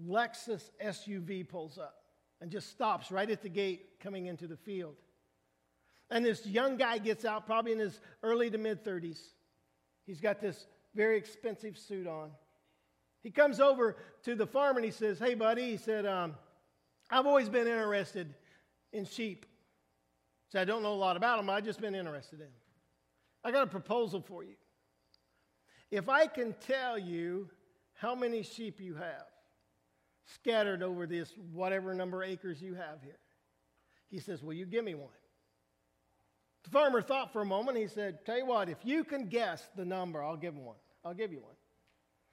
Lexus 0.00 0.70
SUV 0.84 1.48
pulls 1.48 1.78
up 1.78 1.94
and 2.40 2.50
just 2.50 2.70
stops 2.70 3.10
right 3.10 3.28
at 3.28 3.42
the 3.42 3.48
gate 3.48 4.00
coming 4.00 4.26
into 4.26 4.46
the 4.46 4.56
field. 4.56 4.96
And 6.10 6.24
this 6.24 6.46
young 6.46 6.76
guy 6.76 6.98
gets 6.98 7.24
out, 7.24 7.46
probably 7.46 7.72
in 7.72 7.78
his 7.78 7.98
early 8.22 8.50
to 8.50 8.58
mid 8.58 8.84
30s. 8.84 9.18
He's 10.06 10.20
got 10.20 10.40
this 10.40 10.66
very 10.94 11.16
expensive 11.16 11.78
suit 11.78 12.06
on. 12.06 12.30
He 13.22 13.30
comes 13.30 13.60
over 13.60 13.96
to 14.24 14.34
the 14.34 14.46
farm 14.46 14.76
and 14.76 14.84
he 14.84 14.90
says, 14.90 15.18
Hey, 15.18 15.34
buddy, 15.34 15.70
he 15.70 15.76
said, 15.76 16.04
um, 16.04 16.34
I've 17.10 17.26
always 17.26 17.48
been 17.48 17.66
interested 17.66 18.34
in 18.92 19.04
sheep. 19.04 19.46
So 20.48 20.60
I 20.60 20.64
don't 20.64 20.82
know 20.82 20.92
a 20.92 20.94
lot 20.94 21.16
about 21.16 21.38
them, 21.38 21.48
I've 21.48 21.64
just 21.64 21.80
been 21.80 21.94
interested 21.94 22.34
in 22.34 22.46
them. 22.46 22.52
I 23.44 23.50
got 23.50 23.64
a 23.64 23.70
proposal 23.70 24.20
for 24.20 24.44
you. 24.44 24.54
If 25.90 26.08
I 26.08 26.26
can 26.26 26.54
tell 26.66 26.98
you 26.98 27.48
how 27.94 28.14
many 28.14 28.42
sheep 28.42 28.80
you 28.80 28.94
have 28.94 29.26
scattered 30.26 30.82
over 30.82 31.06
this 31.06 31.32
whatever 31.52 31.94
number 31.94 32.22
of 32.22 32.28
acres 32.28 32.62
you 32.62 32.74
have 32.74 33.02
here, 33.02 33.18
he 34.08 34.18
says, 34.18 34.42
Will 34.42 34.52
you 34.52 34.66
give 34.66 34.84
me 34.84 34.94
one? 34.94 35.08
The 36.64 36.70
farmer 36.70 37.02
thought 37.02 37.32
for 37.32 37.42
a 37.42 37.46
moment. 37.46 37.78
He 37.78 37.88
said, 37.88 38.24
Tell 38.24 38.38
you 38.38 38.46
what, 38.46 38.68
if 38.68 38.78
you 38.84 39.04
can 39.04 39.26
guess 39.26 39.68
the 39.76 39.84
number, 39.84 40.22
I'll 40.22 40.36
give 40.36 40.54
him 40.54 40.64
one. 40.64 40.76
I'll 41.04 41.14
give 41.14 41.32
you 41.32 41.40
one. 41.40 41.54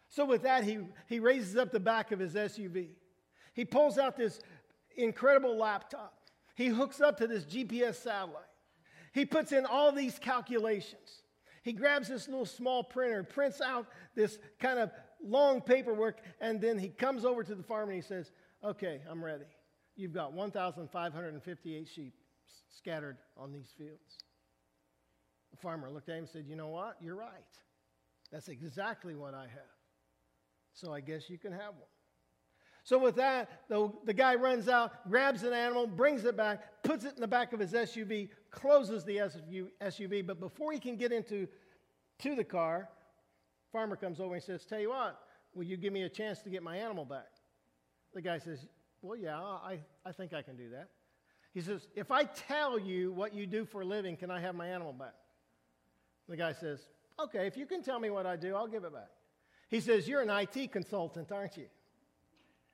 So 0.10 0.26
with 0.26 0.44
that, 0.44 0.64
he, 0.64 0.80
he 1.08 1.20
raises 1.20 1.56
up 1.56 1.72
the 1.72 1.80
back 1.80 2.12
of 2.12 2.20
his 2.20 2.34
SUV. 2.34 2.90
He 3.54 3.66
pulls 3.66 3.98
out 3.98 4.18
this 4.18 4.40
incredible 4.98 5.58
laptop. 5.58 6.19
He 6.60 6.68
hooks 6.68 7.00
up 7.00 7.20
to 7.20 7.28
this 7.28 7.46
GPS 7.46 7.96
satellite. 7.96 8.44
He 9.14 9.26
puts 9.26 9.54
in 9.54 9.66
all 9.66 9.94
these 9.94 10.20
calculations. 10.20 11.24
He 11.64 11.72
grabs 11.72 12.10
this 12.10 12.28
little 12.28 12.46
small 12.46 12.84
printer, 12.84 13.24
prints 13.24 13.62
out 13.62 13.88
this 14.14 14.38
kind 14.60 14.78
of 14.78 14.92
long 15.24 15.62
paperwork, 15.62 16.18
and 16.42 16.60
then 16.60 16.78
he 16.78 16.90
comes 16.90 17.24
over 17.24 17.46
to 17.46 17.56
the 17.56 17.64
farmer 17.64 17.94
and 17.94 18.04
he 18.04 18.06
says, 18.06 18.34
Okay, 18.62 19.00
I'm 19.10 19.24
ready. 19.24 19.46
You've 19.96 20.12
got 20.12 20.34
1,558 20.34 21.88
sheep 21.88 22.14
scattered 22.76 23.20
on 23.38 23.54
these 23.54 23.74
fields. 23.78 24.18
The 25.52 25.58
farmer 25.58 25.90
looked 25.90 26.10
at 26.10 26.16
him 26.16 26.24
and 26.24 26.30
said, 26.30 26.44
You 26.46 26.58
know 26.58 26.68
what? 26.68 26.98
You're 27.00 27.16
right. 27.16 27.30
That's 28.34 28.50
exactly 28.50 29.16
what 29.16 29.34
I 29.34 29.44
have. 29.44 29.78
So 30.74 30.94
I 30.94 31.00
guess 31.00 31.30
you 31.30 31.38
can 31.38 31.54
have 31.54 31.76
one. 31.76 31.99
So 32.84 32.98
with 32.98 33.16
that, 33.16 33.68
the, 33.68 33.92
the 34.06 34.14
guy 34.14 34.36
runs 34.36 34.68
out, 34.68 35.10
grabs 35.10 35.44
an 35.44 35.54
animal, 35.54 35.86
brings 35.86 36.26
it 36.26 36.36
back, 36.36 36.84
puts 36.84 37.06
it 37.06 37.14
in 37.16 37.22
the 37.22 37.28
back 37.28 37.54
of 37.54 37.60
his 37.60 37.74
SUV, 37.74 38.30
closes 38.52 39.04
the 39.04 39.18
SUV. 39.82 40.26
But 40.26 40.40
before 40.40 40.72
he 40.72 40.80
can 40.80 40.96
get 40.96 41.12
into 41.12 41.48
to 42.20 42.36
the 42.36 42.44
car, 42.44 42.90
farmer 43.72 43.96
comes 43.96 44.20
over 44.20 44.36
and 44.36 44.44
says, 44.44 44.66
Tell 44.66 44.80
you 44.80 44.90
what, 44.90 45.20
will 45.54 45.66
you 45.66 45.78
give 45.78 45.94
me 45.94 46.04
a 46.04 46.10
chance 46.10 46.40
to 46.44 46.50
get 46.50 46.64
my 46.64 46.78
animal 46.78 47.06
back? 47.06 47.28
The 48.14 48.22
guy 48.22 48.40
says, 48.40 48.66
Well, 49.02 49.18
yeah, 49.18 49.40
I, 49.40 49.80
I 50.06 50.12
think 50.12 50.34
I 50.34 50.42
can 50.42 50.56
do 50.56 50.70
that. 50.72 50.90
He 51.54 51.62
says, 51.62 51.88
If 51.96 52.12
I 52.12 52.24
tell 52.24 52.80
you 52.80 53.12
what 53.12 53.34
you 53.34 53.46
do 53.46 53.66
for 53.66 53.82
a 53.82 53.86
living, 53.86 54.18
can 54.18 54.32
I 54.32 54.40
have 54.40 54.56
my 54.56 54.68
animal 54.68 54.94
back? 54.94 55.16
The 56.28 56.38
guy 56.38 56.54
says, 56.54 56.88
Okay, 57.20 57.48
if 57.48 57.58
you 57.58 57.66
can 57.66 57.84
tell 57.84 58.00
me 58.00 58.10
what 58.10 58.26
I 58.26 58.36
do, 58.36 58.56
I'll 58.56 58.68
give 58.68 58.84
it 58.84 58.94
back. 58.94 59.10
He 59.70 59.80
says, 59.80 60.08
You're 60.08 60.22
an 60.22 60.30
IT 60.30 60.72
consultant, 60.72 61.32
aren't 61.32 61.58
you? 61.58 61.68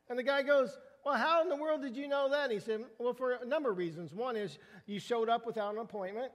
And 0.10 0.18
the 0.18 0.24
guy 0.24 0.44
goes, 0.44 0.78
Well, 1.06 1.16
how 1.16 1.42
in 1.42 1.50
the 1.50 1.56
world 1.56 1.82
did 1.82 1.96
you 1.96 2.08
know 2.08 2.30
that? 2.30 2.52
He 2.52 2.60
said, 2.60 2.82
Well, 3.00 3.14
for 3.14 3.34
a 3.34 3.46
number 3.46 3.72
of 3.72 3.78
reasons. 3.78 4.14
One 4.14 4.36
is 4.36 4.58
you 4.86 5.00
showed 5.00 5.30
up 5.30 5.46
without 5.46 5.74
an 5.74 5.80
appointment. 5.80 6.32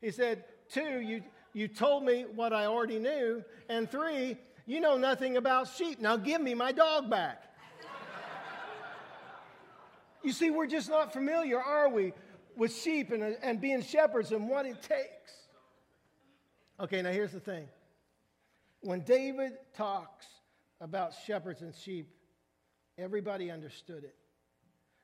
He 0.00 0.10
said, 0.10 0.44
Two, 0.70 1.00
you, 1.00 1.22
you 1.52 1.68
told 1.68 2.04
me 2.04 2.24
what 2.34 2.52
I 2.52 2.66
already 2.66 2.98
knew. 2.98 3.44
And 3.68 3.90
three, 3.90 4.36
you 4.66 4.80
know 4.80 4.96
nothing 4.96 5.36
about 5.36 5.68
sheep. 5.68 6.00
Now 6.00 6.16
give 6.16 6.40
me 6.40 6.54
my 6.54 6.72
dog 6.72 7.10
back. 7.10 7.42
you 10.22 10.32
see, 10.32 10.50
we're 10.50 10.66
just 10.66 10.88
not 10.88 11.12
familiar, 11.12 11.60
are 11.60 11.88
we, 11.88 12.12
with 12.56 12.74
sheep 12.74 13.12
and, 13.12 13.36
and 13.42 13.60
being 13.60 13.82
shepherds 13.82 14.32
and 14.32 14.48
what 14.48 14.66
it 14.66 14.82
takes. 14.82 15.32
Okay, 16.80 17.02
now 17.02 17.10
here's 17.10 17.32
the 17.32 17.40
thing. 17.40 17.68
When 18.80 19.00
David 19.00 19.52
talks 19.76 20.26
about 20.80 21.12
shepherds 21.24 21.62
and 21.62 21.74
sheep, 21.74 22.08
Everybody 23.02 23.50
understood 23.50 24.04
it 24.04 24.14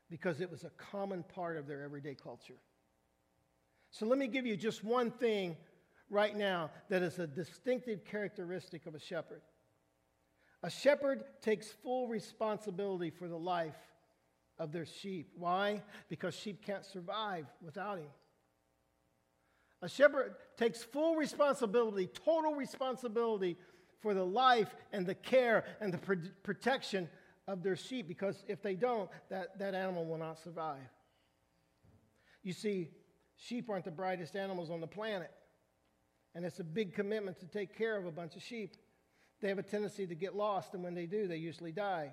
because 0.08 0.40
it 0.40 0.50
was 0.50 0.64
a 0.64 0.70
common 0.70 1.22
part 1.22 1.56
of 1.56 1.66
their 1.66 1.82
everyday 1.82 2.14
culture. 2.14 2.58
So 3.90 4.06
let 4.06 4.18
me 4.18 4.28
give 4.28 4.46
you 4.46 4.56
just 4.56 4.84
one 4.84 5.10
thing 5.10 5.56
right 6.10 6.36
now 6.36 6.70
that 6.88 7.02
is 7.02 7.18
a 7.18 7.26
distinctive 7.26 8.04
characteristic 8.04 8.86
of 8.86 8.94
a 8.94 9.00
shepherd. 9.00 9.42
A 10.62 10.70
shepherd 10.70 11.24
takes 11.40 11.68
full 11.68 12.08
responsibility 12.08 13.10
for 13.10 13.28
the 13.28 13.38
life 13.38 13.76
of 14.58 14.72
their 14.72 14.86
sheep. 14.86 15.30
Why? 15.36 15.82
Because 16.08 16.34
sheep 16.34 16.64
can't 16.64 16.84
survive 16.84 17.46
without 17.62 17.98
him. 17.98 18.08
A 19.82 19.88
shepherd 19.88 20.34
takes 20.56 20.82
full 20.82 21.14
responsibility, 21.14 22.08
total 22.08 22.54
responsibility 22.54 23.56
for 24.00 24.14
the 24.14 24.24
life 24.24 24.74
and 24.92 25.06
the 25.06 25.14
care 25.14 25.64
and 25.80 25.92
the 25.92 25.98
protection 26.42 27.08
of 27.48 27.62
their 27.62 27.74
sheep 27.74 28.06
because 28.06 28.44
if 28.46 28.62
they 28.62 28.76
don't, 28.76 29.10
that, 29.30 29.58
that 29.58 29.74
animal 29.74 30.04
will 30.04 30.18
not 30.18 30.38
survive. 30.38 30.88
You 32.44 32.52
see, 32.52 32.90
sheep 33.36 33.68
aren't 33.68 33.86
the 33.86 33.90
brightest 33.90 34.36
animals 34.36 34.70
on 34.70 34.80
the 34.80 34.86
planet, 34.86 35.30
and 36.34 36.44
it's 36.44 36.60
a 36.60 36.64
big 36.64 36.94
commitment 36.94 37.40
to 37.40 37.46
take 37.46 37.76
care 37.76 37.96
of 37.96 38.06
a 38.06 38.12
bunch 38.12 38.36
of 38.36 38.42
sheep. 38.42 38.76
They 39.40 39.48
have 39.48 39.58
a 39.58 39.62
tendency 39.62 40.06
to 40.06 40.14
get 40.14 40.36
lost, 40.36 40.74
and 40.74 40.84
when 40.84 40.94
they 40.94 41.06
do, 41.06 41.26
they 41.26 41.36
usually 41.36 41.72
die. 41.72 42.12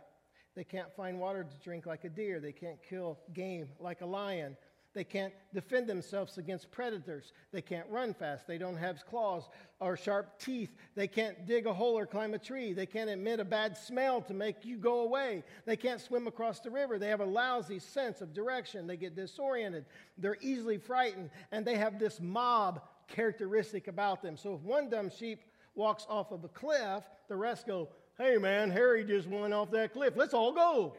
They 0.55 0.63
can't 0.63 0.95
find 0.95 1.19
water 1.19 1.43
to 1.43 1.59
drink 1.63 1.85
like 1.85 2.05
a 2.05 2.09
deer, 2.09 2.39
they 2.39 2.53
can't 2.53 2.79
kill 2.89 3.19
game 3.33 3.67
like 3.79 4.01
a 4.01 4.05
lion. 4.05 4.55
They 4.95 5.03
can't 5.03 5.33
defend 5.53 5.87
themselves 5.87 6.37
against 6.37 6.71
predators. 6.71 7.33
They 7.51 7.61
can't 7.61 7.85
run 7.89 8.13
fast. 8.13 8.47
They 8.47 8.57
don't 8.57 8.77
have 8.77 9.05
claws 9.05 9.43
or 9.81 9.97
sharp 9.97 10.39
teeth. 10.39 10.73
They 10.95 11.07
can't 11.07 11.45
dig 11.45 11.67
a 11.67 11.73
hole 11.73 11.97
or 11.97 12.05
climb 12.05 12.33
a 12.33 12.39
tree. 12.39 12.71
They 12.71 12.85
can't 12.85 13.09
emit 13.09 13.41
a 13.41 13.45
bad 13.45 13.77
smell 13.77 14.21
to 14.21 14.33
make 14.33 14.63
you 14.63 14.77
go 14.77 15.01
away. 15.01 15.43
They 15.65 15.75
can't 15.75 15.99
swim 15.99 16.27
across 16.27 16.61
the 16.61 16.71
river. 16.71 16.97
They 16.97 17.09
have 17.09 17.19
a 17.19 17.25
lousy 17.25 17.77
sense 17.77 18.21
of 18.21 18.33
direction. 18.33 18.87
They 18.87 18.95
get 18.95 19.17
disoriented. 19.17 19.85
They're 20.17 20.37
easily 20.39 20.77
frightened. 20.77 21.29
And 21.51 21.65
they 21.65 21.75
have 21.75 21.99
this 21.99 22.21
mob 22.21 22.81
characteristic 23.09 23.89
about 23.89 24.21
them. 24.21 24.37
So 24.37 24.55
if 24.55 24.61
one 24.61 24.89
dumb 24.89 25.11
sheep 25.11 25.41
walks 25.75 26.05
off 26.07 26.31
of 26.31 26.45
a 26.45 26.49
cliff, 26.49 27.03
the 27.27 27.35
rest 27.35 27.67
go, 27.67 27.89
Hey 28.17 28.37
man, 28.37 28.71
Harry 28.71 29.03
just 29.03 29.27
went 29.27 29.53
off 29.53 29.71
that 29.71 29.91
cliff. 29.91 30.13
Let's 30.15 30.33
all 30.33 30.53
go. 30.53 30.95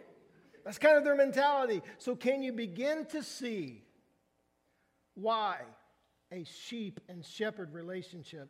That's 0.67 0.79
kind 0.79 0.99
of 0.99 1.05
their 1.05 1.15
mentality. 1.15 1.81
So, 1.97 2.17
can 2.17 2.43
you 2.43 2.53
begin 2.53 3.07
to 3.07 3.23
see 3.23 3.86
why 5.17 5.59
a 6.33 6.45
sheep 6.45 7.01
and 7.09 7.25
shepherd 7.25 7.73
relationship 7.73 8.49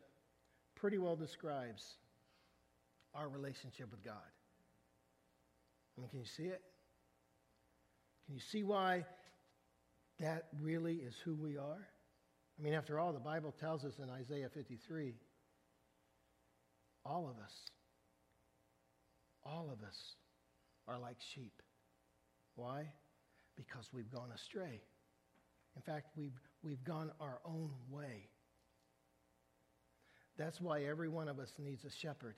pretty 0.74 0.98
well 0.98 1.16
describes 1.16 1.96
our 3.14 3.28
relationship 3.28 3.90
with 3.90 4.04
God. 4.04 4.14
I 5.96 6.00
mean, 6.00 6.10
can 6.10 6.20
you 6.20 6.26
see 6.26 6.44
it? 6.44 6.60
Can 8.26 8.34
you 8.34 8.40
see 8.40 8.62
why 8.62 9.04
that 10.20 10.48
really 10.60 10.96
is 10.96 11.14
who 11.24 11.34
we 11.34 11.56
are? 11.56 11.88
I 12.58 12.62
mean, 12.62 12.74
after 12.74 12.98
all, 12.98 13.12
the 13.12 13.20
Bible 13.20 13.54
tells 13.58 13.84
us 13.84 13.98
in 14.02 14.10
Isaiah 14.10 14.48
53 14.52 15.14
all 17.04 17.28
of 17.28 17.42
us, 17.42 17.54
all 19.44 19.70
of 19.72 19.86
us 19.86 20.16
are 20.88 20.98
like 20.98 21.18
sheep. 21.20 21.62
Why? 22.56 22.88
Because 23.54 23.90
we've 23.92 24.10
gone 24.10 24.30
astray. 24.34 24.80
In 25.76 25.82
fact, 25.82 26.08
we've, 26.16 26.38
we've 26.66 26.82
gone 26.84 27.12
our 27.20 27.38
own 27.44 27.70
way. 27.88 28.28
That's 30.36 30.60
why 30.60 30.82
every 30.82 31.08
one 31.08 31.28
of 31.28 31.38
us 31.38 31.52
needs 31.58 31.84
a 31.84 31.90
shepherd. 31.90 32.34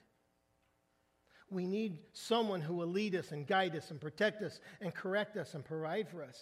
We 1.50 1.66
need 1.66 1.99
someone 2.12 2.61
who 2.61 2.75
will 2.75 2.88
lead 2.88 3.14
us 3.14 3.32
and 3.32 3.47
guide 3.47 3.75
us 3.75 3.90
and 3.90 3.99
protect 3.99 4.42
us 4.42 4.61
and 4.82 4.94
correct 4.94 5.38
us 5.38 5.54
and 5.54 5.64
provide 5.64 6.11
for 6.11 6.23
us. 6.23 6.38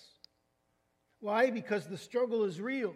Why? 1.20 1.50
Because 1.50 1.86
the 1.86 1.96
struggle 1.96 2.42
is 2.42 2.60
real. 2.60 2.94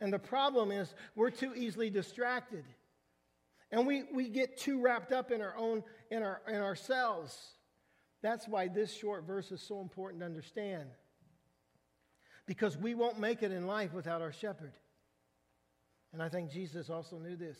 And 0.00 0.10
the 0.10 0.18
problem 0.18 0.72
is 0.72 0.94
we're 1.14 1.30
too 1.30 1.54
easily 1.54 1.90
distracted. 1.90 2.64
And 3.70 3.86
we, 3.86 4.04
we 4.12 4.30
get 4.30 4.56
too 4.56 4.80
wrapped 4.80 5.12
up 5.12 5.30
in 5.30 5.42
our 5.42 5.54
own, 5.56 5.84
in, 6.10 6.22
our, 6.22 6.40
in 6.48 6.56
ourselves. 6.56 7.38
That's 8.22 8.48
why 8.48 8.68
this 8.68 8.92
short 8.92 9.24
verse 9.24 9.52
is 9.52 9.60
so 9.60 9.80
important 9.80 10.20
to 10.20 10.26
understand 10.26 10.88
because 12.46 12.76
we 12.76 12.94
won't 12.94 13.18
make 13.18 13.42
it 13.42 13.52
in 13.52 13.66
life 13.66 13.92
without 13.92 14.22
our 14.22 14.32
shepherd. 14.32 14.72
And 16.12 16.22
I 16.22 16.28
think 16.28 16.50
Jesus 16.50 16.90
also 16.90 17.18
knew 17.18 17.36
this 17.36 17.58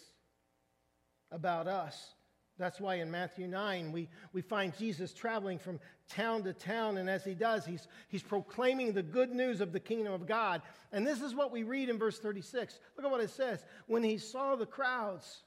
about 1.32 1.66
us. 1.66 2.14
That's 2.56 2.80
why 2.80 2.96
in 2.96 3.10
Matthew 3.10 3.48
9, 3.48 3.90
we, 3.90 4.08
we 4.32 4.40
find 4.40 4.76
Jesus 4.78 5.12
traveling 5.12 5.58
from 5.58 5.80
town 6.08 6.44
to 6.44 6.52
town, 6.52 6.98
and 6.98 7.10
as 7.10 7.24
he 7.24 7.34
does, 7.34 7.66
he's, 7.66 7.88
he's 8.06 8.22
proclaiming 8.22 8.92
the 8.92 9.02
good 9.02 9.30
news 9.30 9.60
of 9.60 9.72
the 9.72 9.80
kingdom 9.80 10.12
of 10.12 10.26
God. 10.26 10.62
And 10.92 11.04
this 11.04 11.20
is 11.20 11.34
what 11.34 11.50
we 11.50 11.64
read 11.64 11.88
in 11.88 11.98
verse 11.98 12.20
36. 12.20 12.78
Look 12.96 13.06
at 13.06 13.10
what 13.10 13.20
it 13.20 13.30
says. 13.30 13.64
When 13.88 14.04
he 14.04 14.18
saw 14.18 14.54
the 14.54 14.66
crowds, 14.66 15.42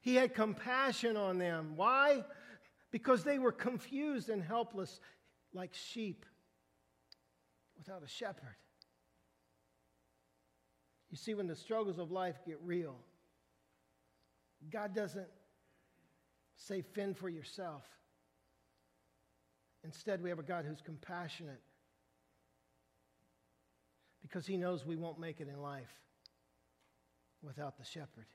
he 0.00 0.14
had 0.14 0.36
compassion 0.36 1.16
on 1.16 1.38
them. 1.38 1.72
Why? 1.74 2.24
Because 2.92 3.24
they 3.24 3.40
were 3.40 3.52
confused 3.52 4.28
and 4.28 4.42
helpless 4.44 5.00
like 5.52 5.74
sheep 5.74 6.24
without 7.80 8.02
a 8.04 8.08
shepherd. 8.08 8.56
You 11.10 11.16
see, 11.16 11.34
when 11.34 11.46
the 11.46 11.56
struggles 11.56 11.98
of 11.98 12.10
life 12.10 12.36
get 12.46 12.58
real, 12.62 12.96
God 14.70 14.94
doesn't 14.94 15.26
say, 16.56 16.82
fend 16.82 17.16
for 17.16 17.28
yourself. 17.28 17.82
Instead, 19.82 20.22
we 20.22 20.28
have 20.28 20.38
a 20.38 20.42
God 20.42 20.66
who's 20.66 20.82
compassionate 20.82 21.62
because 24.20 24.46
he 24.46 24.58
knows 24.58 24.84
we 24.84 24.96
won't 24.96 25.18
make 25.18 25.40
it 25.40 25.48
in 25.48 25.60
life 25.60 25.88
without 27.42 27.78
the 27.78 27.84
shepherd. 27.84 28.26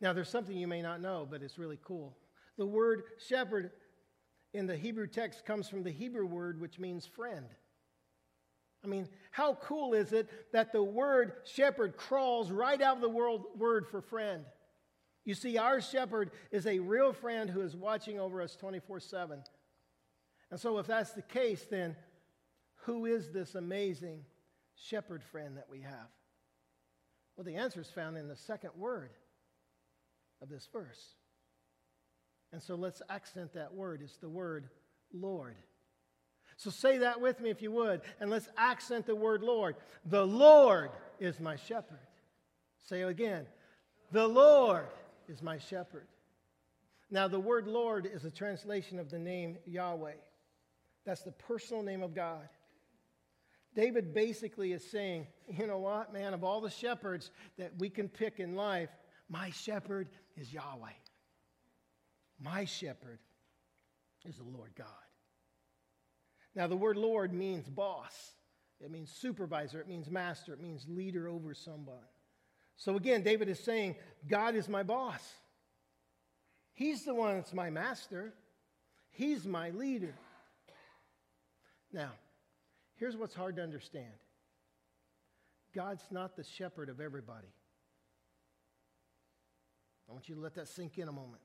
Now, 0.00 0.14
there's 0.14 0.30
something 0.30 0.56
you 0.56 0.66
may 0.66 0.80
not 0.80 1.02
know, 1.02 1.28
but 1.30 1.42
it's 1.42 1.58
really 1.58 1.78
cool. 1.84 2.16
The 2.56 2.66
word 2.66 3.02
shepherd 3.28 3.70
in 4.54 4.66
the 4.66 4.76
Hebrew 4.76 5.06
text 5.06 5.44
comes 5.44 5.68
from 5.68 5.82
the 5.82 5.90
Hebrew 5.90 6.26
word 6.26 6.60
which 6.60 6.78
means 6.78 7.06
friend. 7.06 7.46
I 8.84 8.88
mean, 8.88 9.08
how 9.30 9.54
cool 9.54 9.94
is 9.94 10.12
it 10.12 10.28
that 10.52 10.72
the 10.72 10.82
word 10.82 11.34
shepherd 11.44 11.96
crawls 11.96 12.50
right 12.50 12.80
out 12.80 12.96
of 12.96 13.02
the 13.02 13.08
world, 13.08 13.44
word 13.56 13.86
for 13.86 14.00
friend? 14.00 14.44
You 15.24 15.34
see, 15.34 15.56
our 15.56 15.80
shepherd 15.80 16.32
is 16.50 16.66
a 16.66 16.80
real 16.80 17.12
friend 17.12 17.48
who 17.48 17.60
is 17.60 17.76
watching 17.76 18.18
over 18.18 18.42
us 18.42 18.56
24 18.56 19.00
7. 19.00 19.42
And 20.50 20.60
so, 20.60 20.78
if 20.78 20.86
that's 20.86 21.12
the 21.12 21.22
case, 21.22 21.64
then 21.70 21.96
who 22.84 23.06
is 23.06 23.30
this 23.30 23.54
amazing 23.54 24.24
shepherd 24.74 25.22
friend 25.22 25.56
that 25.56 25.68
we 25.70 25.82
have? 25.82 26.08
Well, 27.36 27.44
the 27.44 27.56
answer 27.56 27.80
is 27.80 27.88
found 27.88 28.18
in 28.18 28.28
the 28.28 28.36
second 28.36 28.72
word 28.76 29.10
of 30.42 30.48
this 30.48 30.68
verse. 30.72 31.14
And 32.52 32.62
so 32.62 32.74
let's 32.74 33.00
accent 33.08 33.54
that 33.54 33.74
word. 33.74 34.00
It's 34.02 34.16
the 34.16 34.28
word 34.28 34.68
Lord. 35.12 35.56
So 36.56 36.70
say 36.70 36.98
that 36.98 37.20
with 37.20 37.40
me 37.40 37.50
if 37.50 37.62
you 37.62 37.72
would, 37.72 38.02
and 38.20 38.30
let's 38.30 38.48
accent 38.56 39.06
the 39.06 39.16
word 39.16 39.42
Lord. 39.42 39.76
The 40.06 40.26
Lord 40.26 40.90
is 41.18 41.40
my 41.40 41.56
shepherd. 41.56 41.98
Say 42.82 43.00
it 43.00 43.08
again. 43.08 43.46
The 44.12 44.28
Lord 44.28 44.86
is 45.28 45.42
my 45.42 45.58
shepherd. 45.58 46.06
Now, 47.10 47.28
the 47.28 47.40
word 47.40 47.66
Lord 47.66 48.08
is 48.10 48.24
a 48.24 48.30
translation 48.30 48.98
of 48.98 49.10
the 49.10 49.18
name 49.18 49.58
Yahweh. 49.66 50.12
That's 51.04 51.22
the 51.22 51.32
personal 51.32 51.82
name 51.82 52.02
of 52.02 52.14
God. 52.14 52.48
David 53.74 54.14
basically 54.14 54.72
is 54.72 54.84
saying, 54.90 55.26
you 55.48 55.66
know 55.66 55.78
what, 55.78 56.12
man, 56.12 56.34
of 56.34 56.44
all 56.44 56.60
the 56.60 56.70
shepherds 56.70 57.30
that 57.58 57.72
we 57.78 57.88
can 57.88 58.08
pick 58.08 58.38
in 58.38 58.54
life, 58.54 58.90
my 59.28 59.50
shepherd 59.50 60.08
is 60.36 60.52
Yahweh. 60.52 60.90
My 62.42 62.64
shepherd 62.64 63.18
is 64.24 64.36
the 64.36 64.44
Lord 64.44 64.72
God. 64.76 64.86
Now, 66.54 66.66
the 66.66 66.76
word 66.76 66.96
Lord 66.96 67.32
means 67.32 67.68
boss, 67.68 68.32
it 68.80 68.90
means 68.90 69.10
supervisor, 69.10 69.80
it 69.80 69.88
means 69.88 70.10
master, 70.10 70.52
it 70.52 70.60
means 70.60 70.84
leader 70.88 71.28
over 71.28 71.54
someone. 71.54 72.04
So, 72.76 72.96
again, 72.96 73.22
David 73.22 73.48
is 73.48 73.60
saying, 73.60 73.96
God 74.28 74.54
is 74.54 74.68
my 74.68 74.82
boss. 74.82 75.22
He's 76.74 77.04
the 77.04 77.14
one 77.14 77.36
that's 77.36 77.54
my 77.54 77.70
master, 77.70 78.34
He's 79.10 79.46
my 79.46 79.70
leader. 79.70 80.14
Now, 81.92 82.12
here's 82.96 83.16
what's 83.16 83.34
hard 83.34 83.56
to 83.56 83.62
understand 83.62 84.12
God's 85.74 86.04
not 86.10 86.36
the 86.36 86.44
shepherd 86.44 86.88
of 86.88 87.00
everybody. 87.00 87.48
I 90.08 90.12
want 90.12 90.28
you 90.28 90.34
to 90.34 90.40
let 90.40 90.54
that 90.56 90.68
sink 90.68 90.98
in 90.98 91.08
a 91.08 91.12
moment. 91.12 91.42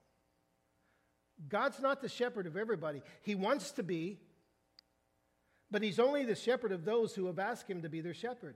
God's 1.49 1.79
not 1.79 2.01
the 2.01 2.09
shepherd 2.09 2.47
of 2.47 2.57
everybody. 2.57 3.01
He 3.21 3.35
wants 3.35 3.71
to 3.71 3.83
be, 3.83 4.19
but 5.69 5.81
He's 5.81 5.99
only 5.99 6.23
the 6.23 6.35
shepherd 6.35 6.71
of 6.71 6.85
those 6.85 7.13
who 7.13 7.27
have 7.27 7.39
asked 7.39 7.69
Him 7.69 7.81
to 7.83 7.89
be 7.89 8.01
their 8.01 8.13
shepherd. 8.13 8.55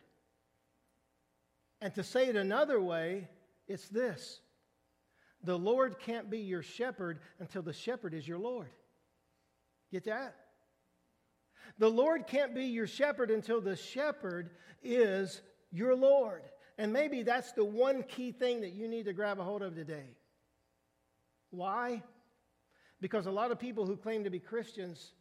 And 1.79 1.93
to 1.95 2.03
say 2.03 2.27
it 2.27 2.35
another 2.35 2.79
way, 2.79 3.27
it's 3.67 3.87
this 3.89 4.41
the 5.43 5.57
Lord 5.57 5.99
can't 5.99 6.29
be 6.29 6.39
your 6.39 6.61
shepherd 6.61 7.19
until 7.39 7.61
the 7.61 7.73
shepherd 7.73 8.13
is 8.13 8.27
your 8.27 8.37
Lord. 8.37 8.69
Get 9.91 10.05
that? 10.05 10.35
The 11.77 11.89
Lord 11.89 12.27
can't 12.27 12.53
be 12.53 12.65
your 12.65 12.87
shepherd 12.87 13.31
until 13.31 13.61
the 13.61 13.75
shepherd 13.75 14.51
is 14.83 15.41
your 15.71 15.95
Lord. 15.95 16.43
And 16.77 16.93
maybe 16.93 17.23
that's 17.23 17.51
the 17.53 17.65
one 17.65 18.03
key 18.03 18.31
thing 18.31 18.61
that 18.61 18.73
you 18.73 18.87
need 18.87 19.05
to 19.05 19.13
grab 19.13 19.39
a 19.39 19.43
hold 19.43 19.61
of 19.61 19.75
today. 19.75 20.15
Why? 21.49 22.03
Because 23.01 23.25
a 23.25 23.31
lot 23.31 23.51
of 23.51 23.59
people 23.59 23.85
who 23.85 23.97
claim 23.97 24.23
to 24.23 24.29
be 24.29 24.39
Christians 24.39 25.13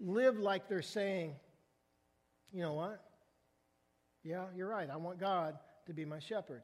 live 0.00 0.38
like 0.38 0.68
they're 0.68 0.82
saying, 0.82 1.36
you 2.52 2.62
know 2.62 2.74
what? 2.74 3.02
Yeah, 4.24 4.44
you're 4.54 4.68
right. 4.68 4.90
I 4.90 4.96
want 4.96 5.18
God 5.18 5.56
to 5.86 5.92
be 5.92 6.04
my 6.04 6.18
shepherd 6.18 6.62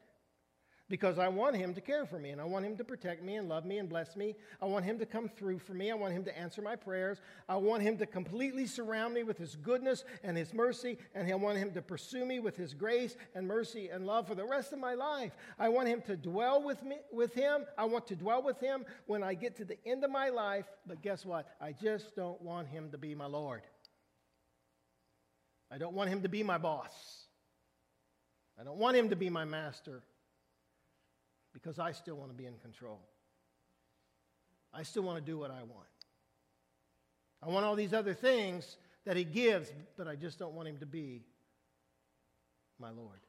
because 0.89 1.19
I 1.19 1.27
want 1.27 1.55
him 1.55 1.73
to 1.75 1.81
care 1.81 2.05
for 2.05 2.17
me 2.17 2.31
and 2.31 2.41
I 2.41 2.45
want 2.45 2.65
him 2.65 2.75
to 2.77 2.83
protect 2.83 3.23
me 3.23 3.35
and 3.35 3.47
love 3.47 3.63
me 3.63 3.77
and 3.77 3.87
bless 3.87 4.15
me. 4.15 4.35
I 4.61 4.65
want 4.65 4.85
him 4.85 4.97
to 4.99 5.05
come 5.05 5.29
through 5.29 5.59
for 5.59 5.73
me. 5.73 5.91
I 5.91 5.93
want 5.93 6.13
him 6.13 6.23
to 6.25 6.37
answer 6.37 6.61
my 6.61 6.75
prayers. 6.75 7.21
I 7.47 7.57
want 7.57 7.83
him 7.83 7.97
to 7.99 8.07
completely 8.07 8.65
surround 8.65 9.13
me 9.13 9.23
with 9.23 9.37
his 9.37 9.55
goodness 9.55 10.03
and 10.23 10.35
his 10.35 10.53
mercy 10.53 10.97
and 11.13 11.31
I 11.31 11.35
want 11.35 11.59
him 11.59 11.71
to 11.73 11.81
pursue 11.81 12.25
me 12.25 12.39
with 12.39 12.57
his 12.57 12.73
grace 12.73 13.15
and 13.35 13.47
mercy 13.47 13.89
and 13.89 14.07
love 14.07 14.27
for 14.27 14.35
the 14.35 14.45
rest 14.45 14.73
of 14.73 14.79
my 14.79 14.95
life. 14.95 15.31
I 15.59 15.69
want 15.69 15.87
him 15.87 16.01
to 16.07 16.17
dwell 16.17 16.63
with 16.63 16.83
me 16.83 16.97
with 17.11 17.33
him. 17.35 17.65
I 17.77 17.85
want 17.85 18.07
to 18.07 18.15
dwell 18.15 18.41
with 18.41 18.59
him 18.59 18.83
when 19.05 19.21
I 19.21 19.35
get 19.35 19.55
to 19.57 19.65
the 19.65 19.77
end 19.85 20.03
of 20.03 20.09
my 20.09 20.29
life, 20.29 20.65
but 20.87 21.03
guess 21.03 21.23
what? 21.23 21.47
I 21.61 21.71
just 21.71 22.15
don't 22.15 22.41
want 22.41 22.67
him 22.67 22.89
to 22.91 22.97
be 22.97 23.13
my 23.13 23.27
Lord. 23.27 23.61
I 25.71 25.77
don't 25.77 25.93
want 25.93 26.09
him 26.09 26.23
to 26.23 26.29
be 26.29 26.41
my 26.41 26.57
boss. 26.57 27.25
I 28.59 28.63
don't 28.63 28.77
want 28.77 28.97
him 28.97 29.09
to 29.09 29.15
be 29.15 29.29
my 29.29 29.45
master 29.45 30.01
because 31.53 31.79
I 31.79 31.91
still 31.91 32.15
want 32.15 32.31
to 32.31 32.37
be 32.37 32.45
in 32.45 32.57
control. 32.57 32.99
I 34.73 34.83
still 34.83 35.03
want 35.03 35.17
to 35.17 35.23
do 35.23 35.37
what 35.37 35.51
I 35.51 35.63
want. 35.63 35.87
I 37.41 37.47
want 37.47 37.65
all 37.65 37.75
these 37.75 37.93
other 37.93 38.13
things 38.13 38.77
that 39.05 39.17
He 39.17 39.23
gives, 39.23 39.71
but 39.97 40.07
I 40.07 40.15
just 40.15 40.37
don't 40.37 40.53
want 40.53 40.67
Him 40.67 40.77
to 40.77 40.85
be 40.85 41.23
my 42.79 42.89
Lord. 42.89 43.19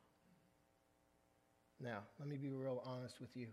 Now, 1.83 2.01
let 2.19 2.29
me 2.29 2.37
be 2.37 2.51
real 2.51 2.83
honest 2.85 3.21
with 3.21 3.35
you. 3.37 3.47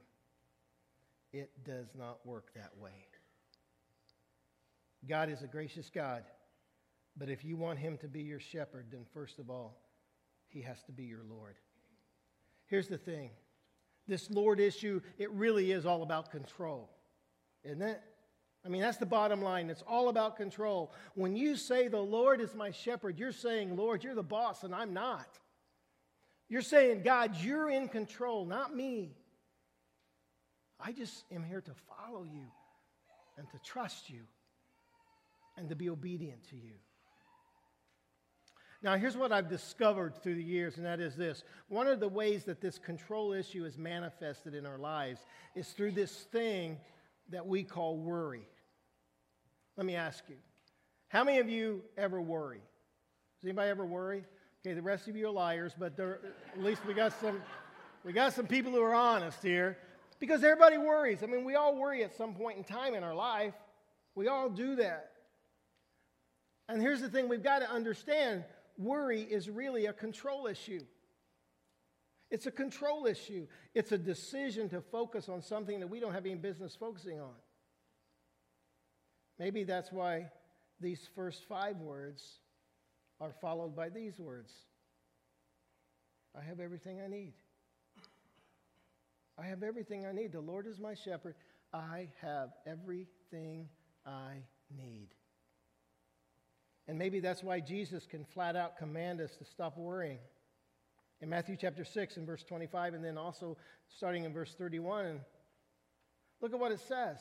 It 1.32 1.50
does 1.66 1.88
not 1.98 2.26
work 2.26 2.54
that 2.56 2.72
way. 2.78 3.08
God 5.08 5.30
is 5.30 5.44
a 5.44 5.48
gracious 5.48 5.90
God, 5.90 6.24
but 7.16 7.30
if 7.30 7.46
you 7.46 7.56
want 7.56 7.80
Him 7.80 7.98
to 8.00 8.08
be 8.08 8.22
your 8.22 8.40
shepherd, 8.40 8.88
then 8.92 9.06
first 9.14 9.40
of 9.40 9.50
all, 9.50 9.80
He 10.48 10.62
has 10.62 10.82
to 10.84 10.92
be 10.92 11.04
your 11.04 11.24
Lord. 11.30 11.56
Here's 12.66 12.88
the 12.88 12.98
thing 12.98 13.30
this 14.08 14.30
Lord 14.30 14.60
issue, 14.60 15.02
it 15.18 15.32
really 15.32 15.72
is 15.72 15.86
all 15.86 16.04
about 16.04 16.32
control, 16.32 16.90
isn't 17.64 17.82
it? 17.82 18.02
I 18.66 18.70
mean, 18.70 18.82
that's 18.82 18.98
the 18.98 19.06
bottom 19.06 19.42
line. 19.42 19.70
It's 19.70 19.84
all 19.88 20.10
about 20.10 20.36
control. 20.36 20.92
When 21.16 21.36
you 21.36 21.56
say, 21.56 21.88
The 21.88 22.00
Lord 22.00 22.42
is 22.42 22.54
my 22.54 22.72
shepherd, 22.72 23.18
you're 23.18 23.32
saying, 23.32 23.76
Lord, 23.76 24.04
you're 24.04 24.16
the 24.16 24.24
boss, 24.24 24.64
and 24.64 24.76
I'm 24.76 24.94
not. 24.94 25.28
You're 26.50 26.62
saying, 26.62 27.04
God, 27.04 27.36
you're 27.42 27.70
in 27.70 27.88
control, 27.88 28.46
not 28.46 28.76
me. 28.76 29.16
I 30.80 30.92
just 30.92 31.24
am 31.32 31.44
here 31.44 31.62
to 31.62 31.72
follow 31.88 32.24
you 32.24 32.46
and 33.38 33.50
to 33.52 33.60
trust 33.60 34.10
you 34.10 34.22
and 35.58 35.70
to 35.70 35.76
be 35.76 35.90
obedient 35.90 36.48
to 36.50 36.56
you. 36.56 36.74
Now, 38.84 38.96
here's 38.96 39.18
what 39.18 39.32
I've 39.32 39.50
discovered 39.50 40.22
through 40.22 40.36
the 40.36 40.44
years, 40.44 40.78
and 40.78 40.86
that 40.86 41.00
is 41.00 41.16
this. 41.16 41.44
One 41.68 41.88
of 41.88 42.00
the 42.00 42.08
ways 42.08 42.44
that 42.44 42.62
this 42.62 42.78
control 42.78 43.34
issue 43.34 43.66
is 43.66 43.78
manifested 43.78 44.54
in 44.54 44.66
our 44.66 44.78
lives 44.78 45.22
is 45.56 45.68
through 45.70 45.92
this 45.92 46.12
thing 46.32 46.78
that 47.30 47.46
we 47.46 47.64
call 47.64 47.98
worry. 47.98 48.48
Let 49.76 49.86
me 49.86 49.96
ask 49.96 50.24
you 50.30 50.36
how 51.10 51.24
many 51.24 51.40
of 51.40 51.50
you 51.50 51.84
ever 51.98 52.22
worry? 52.22 52.62
Does 53.40 53.46
anybody 53.46 53.70
ever 53.70 53.86
worry? 53.86 54.26
Okay, 54.62 54.74
the 54.74 54.82
rest 54.82 55.08
of 55.08 55.16
you 55.16 55.28
are 55.28 55.32
liars, 55.32 55.74
but 55.78 55.96
there, 55.96 56.20
at 56.54 56.64
least 56.64 56.86
we 56.86 56.94
got 56.94 57.14
some. 57.20 57.42
We 58.04 58.14
got 58.14 58.34
some 58.34 58.48
people 58.48 58.72
who 58.72 58.82
are 58.82 58.94
honest 58.94 59.42
here 59.42 59.78
because 60.20 60.44
everybody 60.44 60.78
worries. 60.78 61.24
I 61.24 61.26
mean, 61.26 61.44
we 61.44 61.56
all 61.56 61.76
worry 61.76 62.04
at 62.04 62.16
some 62.16 62.34
point 62.34 62.58
in 62.58 62.64
time 62.64 62.94
in 62.94 63.04
our 63.04 63.16
life. 63.16 63.54
We 64.16 64.28
all 64.28 64.50
do 64.50 64.78
that. 64.78 65.12
And 66.70 66.82
here's 66.82 67.02
the 67.02 67.10
thing 67.10 67.28
we've 67.28 67.44
got 67.44 67.60
to 67.60 67.70
understand 67.70 68.44
worry 68.78 69.22
is 69.22 69.50
really 69.50 69.86
a 69.86 69.94
control 69.94 70.48
issue. 70.48 70.82
It's 72.30 72.46
a 72.46 72.52
control 72.52 73.06
issue. 73.06 73.48
It's 73.74 73.92
a 73.92 73.98
decision 73.98 74.70
to 74.70 74.82
focus 74.82 75.30
on 75.30 75.42
something 75.42 75.80
that 75.80 75.88
we 75.88 76.00
don't 76.00 76.14
have 76.14 76.26
any 76.26 76.36
business 76.36 76.76
focusing 76.76 77.20
on. 77.20 77.36
Maybe 79.40 79.64
that's 79.64 79.92
why 79.92 80.30
these 80.80 81.08
first 81.16 81.46
five 81.48 81.78
words 81.78 82.40
are 83.20 83.34
followed 83.42 83.76
by 83.76 83.90
these 83.90 84.20
words 84.20 84.52
I 86.38 86.44
have 86.44 86.60
everything 86.60 87.02
I 87.02 87.08
need. 87.08 87.34
I 89.40 89.48
have 89.48 89.64
everything 89.64 90.06
I 90.06 90.12
need. 90.12 90.32
The 90.32 90.40
Lord 90.40 90.68
is 90.68 90.80
my 90.80 90.94
shepherd. 90.94 91.34
I 91.74 92.10
have 92.22 92.50
everything 92.68 93.70
I 94.06 94.44
need. 94.76 95.08
And 96.88 96.98
maybe 96.98 97.20
that's 97.20 97.44
why 97.44 97.60
Jesus 97.60 98.06
can 98.06 98.24
flat 98.24 98.56
out 98.56 98.78
command 98.78 99.20
us 99.20 99.36
to 99.38 99.46
stop 99.46 99.78
worrying. 99.78 100.20
In 101.20 101.30
Matthew 101.30 101.58
chapter 101.60 101.84
6 101.84 102.18
and 102.18 102.26
verse 102.26 102.44
25, 102.44 102.94
and 102.94 103.04
then 103.04 103.18
also 103.18 103.58
starting 103.88 104.24
in 104.24 104.34
verse 104.34 104.54
31, 104.58 105.20
look 106.42 106.54
at 106.54 106.60
what 106.60 106.72
it 106.72 106.80
says. 106.80 107.18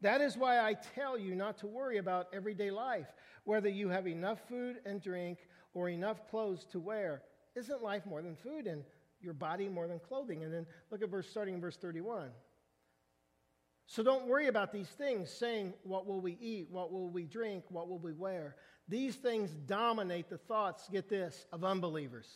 That 0.00 0.20
is 0.20 0.36
why 0.36 0.58
I 0.58 0.74
tell 0.74 1.16
you 1.16 1.34
not 1.34 1.58
to 1.58 1.66
worry 1.66 1.98
about 1.98 2.28
everyday 2.32 2.70
life, 2.70 3.06
whether 3.44 3.68
you 3.68 3.88
have 3.88 4.06
enough 4.06 4.40
food 4.48 4.76
and 4.84 5.00
drink 5.00 5.38
or 5.72 5.88
enough 5.88 6.28
clothes 6.28 6.66
to 6.72 6.80
wear. 6.80 7.22
Isn't 7.54 7.82
life 7.82 8.04
more 8.04 8.22
than 8.22 8.36
food 8.36 8.66
and 8.66 8.82
your 9.20 9.34
body 9.34 9.68
more 9.68 9.86
than 9.86 10.00
clothing? 10.00 10.42
And 10.42 10.52
then 10.52 10.66
look 10.90 11.02
at 11.02 11.08
verse 11.08 11.28
starting 11.28 11.54
in 11.54 11.60
verse 11.60 11.76
31. 11.76 12.30
So 13.86 14.02
don't 14.02 14.26
worry 14.26 14.46
about 14.48 14.72
these 14.72 14.88
things, 14.88 15.30
saying, 15.30 15.74
What 15.82 16.06
will 16.06 16.20
we 16.20 16.36
eat? 16.40 16.68
What 16.70 16.92
will 16.92 17.10
we 17.10 17.24
drink? 17.24 17.64
What 17.68 17.88
will 17.88 17.98
we 17.98 18.12
wear? 18.12 18.56
These 18.88 19.16
things 19.16 19.50
dominate 19.66 20.28
the 20.28 20.38
thoughts, 20.38 20.88
get 20.90 21.08
this, 21.08 21.46
of 21.52 21.64
unbelievers. 21.64 22.26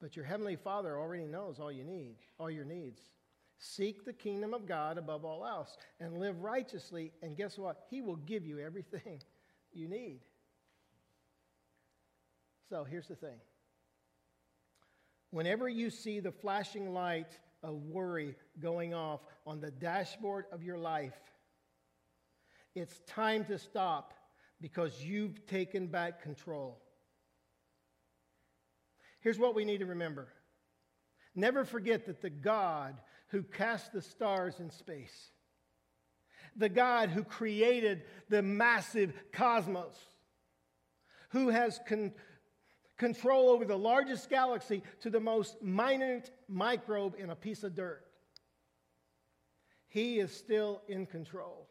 But 0.00 0.16
your 0.16 0.24
heavenly 0.24 0.56
Father 0.56 0.98
already 0.98 1.26
knows 1.26 1.58
all 1.58 1.72
you 1.72 1.84
need, 1.84 2.16
all 2.38 2.50
your 2.50 2.64
needs. 2.64 3.00
Seek 3.58 4.06
the 4.06 4.12
kingdom 4.12 4.54
of 4.54 4.66
God 4.66 4.96
above 4.96 5.24
all 5.24 5.46
else 5.46 5.76
and 6.00 6.18
live 6.18 6.42
righteously, 6.42 7.12
and 7.22 7.36
guess 7.36 7.58
what? 7.58 7.84
He 7.90 8.00
will 8.00 8.16
give 8.16 8.46
you 8.46 8.58
everything 8.58 9.22
you 9.72 9.86
need. 9.86 10.20
So 12.70 12.84
here's 12.84 13.08
the 13.08 13.16
thing 13.16 13.38
whenever 15.30 15.68
you 15.68 15.90
see 15.90 16.20
the 16.20 16.32
flashing 16.32 16.92
light 16.92 17.38
of 17.62 17.74
worry 17.74 18.34
going 18.60 18.94
off 18.94 19.20
on 19.46 19.60
the 19.60 19.70
dashboard 19.70 20.46
of 20.52 20.62
your 20.62 20.78
life, 20.78 21.18
it's 22.74 23.00
time 23.06 23.44
to 23.46 23.58
stop 23.58 24.14
because 24.60 25.02
you've 25.02 25.46
taken 25.46 25.86
back 25.86 26.22
control. 26.22 26.80
Here's 29.20 29.38
what 29.38 29.54
we 29.54 29.64
need 29.64 29.78
to 29.78 29.86
remember 29.86 30.28
never 31.34 31.64
forget 31.64 32.06
that 32.06 32.20
the 32.20 32.30
God 32.30 32.96
who 33.28 33.42
cast 33.42 33.92
the 33.92 34.02
stars 34.02 34.58
in 34.58 34.70
space, 34.70 35.30
the 36.56 36.68
God 36.68 37.10
who 37.10 37.22
created 37.22 38.02
the 38.28 38.42
massive 38.42 39.12
cosmos, 39.32 39.94
who 41.30 41.48
has 41.48 41.78
con- 41.86 42.12
control 43.00 43.48
over 43.48 43.64
the 43.64 43.78
largest 43.78 44.28
galaxy 44.28 44.82
to 45.00 45.08
the 45.08 45.18
most 45.18 45.62
minute 45.62 46.30
microbe 46.48 47.14
in 47.18 47.30
a 47.30 47.34
piece 47.34 47.64
of 47.64 47.74
dirt, 47.74 48.04
He 49.88 50.18
is 50.18 50.30
still 50.30 50.82
in 50.86 51.06
control. 51.06 51.66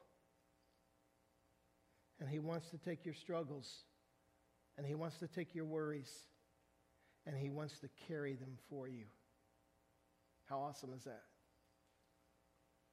And 2.20 2.28
He 2.28 2.40
wants 2.40 2.70
to 2.72 2.80
take 2.80 3.06
your 3.06 3.14
struggles, 3.14 3.84
and 4.76 4.88
He 4.88 4.96
wants 4.96 5.18
to 5.20 5.28
take 5.28 5.54
your 5.54 5.66
worries, 5.66 6.12
and 7.28 7.38
He 7.38 7.52
wants 7.52 7.78
to 7.82 7.90
carry 8.08 8.34
them 8.34 8.58
for 8.68 8.88
you. 8.88 9.06
How 10.50 10.58
awesome 10.58 10.94
is 10.98 11.04
that? 11.04 11.22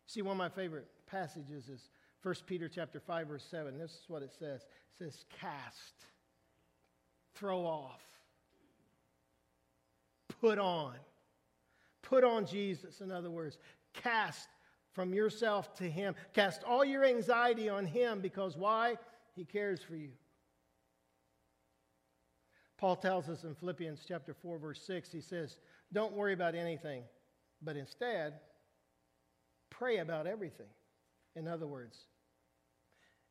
See, 0.07 0.21
one 0.21 0.33
of 0.33 0.39
my 0.39 0.51
favorite 0.51 0.87
passages 1.07 1.71
is 1.71 1.89
1 2.23 2.35
Peter 2.47 2.69
chapter 2.69 3.01
5, 3.01 3.29
verse 3.29 3.47
7. 3.51 3.79
This 3.79 3.93
is 3.93 4.05
what 4.09 4.23
it 4.23 4.33
says. 4.39 4.61
It 4.61 5.05
says, 5.05 5.25
cast, 5.41 6.05
throw 7.35 7.61
off, 7.61 8.03
put 10.41 10.59
on. 10.59 10.95
Put 12.03 12.25
on 12.25 12.47
Jesus, 12.47 13.01
in 13.01 13.11
other 13.11 13.31
words. 13.31 13.59
Cast 13.93 14.49
from 14.93 15.13
yourself 15.13 15.75
to 15.75 15.85
Him. 15.85 16.15
Cast 16.33 16.65
all 16.65 16.85
your 16.85 17.05
anxiety 17.05 17.69
on 17.69 17.87
Him 17.87 18.21
because 18.21 18.57
why? 18.57 18.97
He 19.35 19.45
cares 19.45 19.83
for 19.83 19.97
you. 19.97 20.11
Paul 22.79 22.97
tells 22.97 23.29
us 23.29 23.45
in 23.45 23.55
Philippians 23.55 24.05
chapter 24.07 24.35
4 24.35 24.59
verse 24.59 24.83
6 24.83 25.11
he 25.11 25.21
says, 25.21 25.59
"Don't 25.93 26.13
worry 26.13 26.33
about 26.33 26.55
anything, 26.55 27.05
but 27.63 27.77
instead 27.77 28.41
pray 29.71 29.99
about 29.99 30.27
everything." 30.27 30.69
In 31.35 31.49
other 31.49 31.67
words, 31.67 32.07